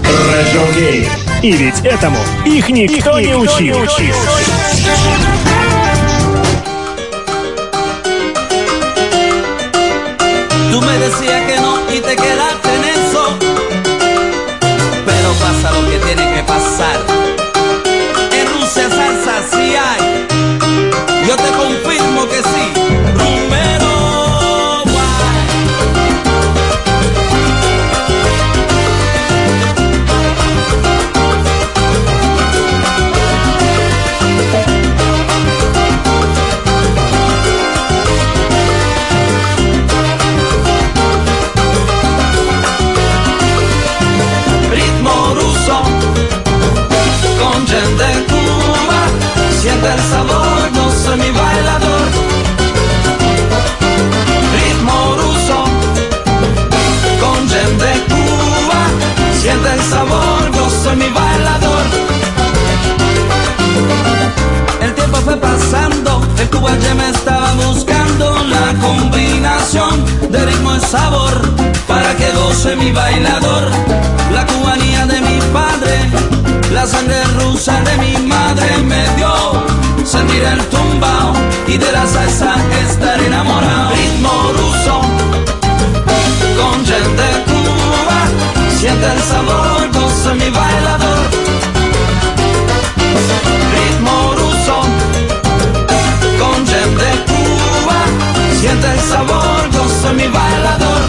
[0.04, 1.08] Трэш
[1.42, 3.78] И ведь этому их никто, не учил.
[10.72, 13.40] Tú me decías que no y te quedaste en eso.
[15.04, 17.17] Pero pasa lo que tiene que pasar.
[65.28, 71.34] fue pasando, el Cuba ya me estaba buscando la combinación de ritmo y sabor
[71.86, 73.64] para que goce mi bailador.
[74.34, 75.96] La cubanía de mi padre,
[76.72, 79.34] la sangre rusa de mi madre me dio
[80.06, 81.34] sentir el tumbao
[81.68, 82.56] y de la salsa
[82.88, 83.90] estar enamorado.
[83.96, 85.02] Ritmo ruso
[86.60, 88.20] con gente de Cuba,
[88.80, 91.48] siente el sabor, goce mi bailador.
[98.86, 101.02] El sabor, goza mi bailador.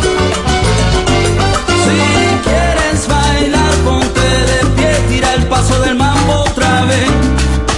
[1.84, 1.98] Si
[2.44, 7.08] quieres bailar, ponte de pie, tira el paso del mambo otra vez.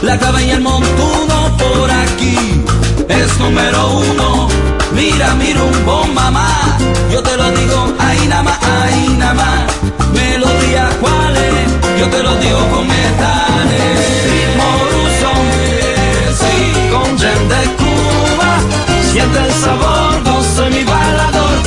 [0.02, 2.38] La clave y el montuno por aquí
[3.08, 4.48] es número uno.
[4.92, 6.78] Mira, mira un bom mamá,
[7.12, 9.60] yo te lo digo, ahí nada más, ahí nada más.
[10.12, 14.09] Melodía cuál es, yo te lo digo con metales.
[19.12, 21.58] Siente el sabor, goza mi bailador.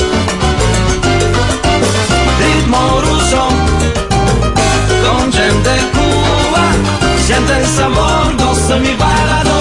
[2.40, 3.42] Ritmo ruso,
[5.06, 6.66] con gente de Cuba,
[7.26, 9.53] siente el sabor, goza mi bailador.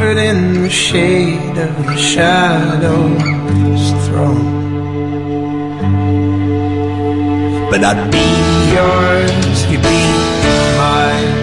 [0.00, 4.48] Comfort in the shade of the shadow's throne.
[7.70, 8.30] But I'd be
[8.76, 10.02] yours, you'd be
[10.80, 11.34] mine.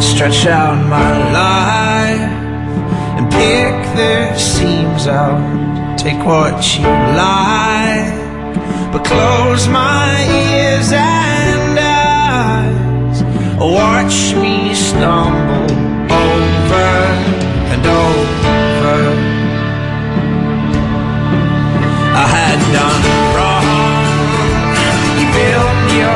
[0.00, 2.30] Stretch out my life
[3.18, 5.98] and pick the seams out.
[5.98, 6.86] Take what you
[7.26, 8.14] like,
[8.92, 10.14] but close my
[10.46, 13.22] ears and eyes.
[13.58, 15.87] Watch me stumble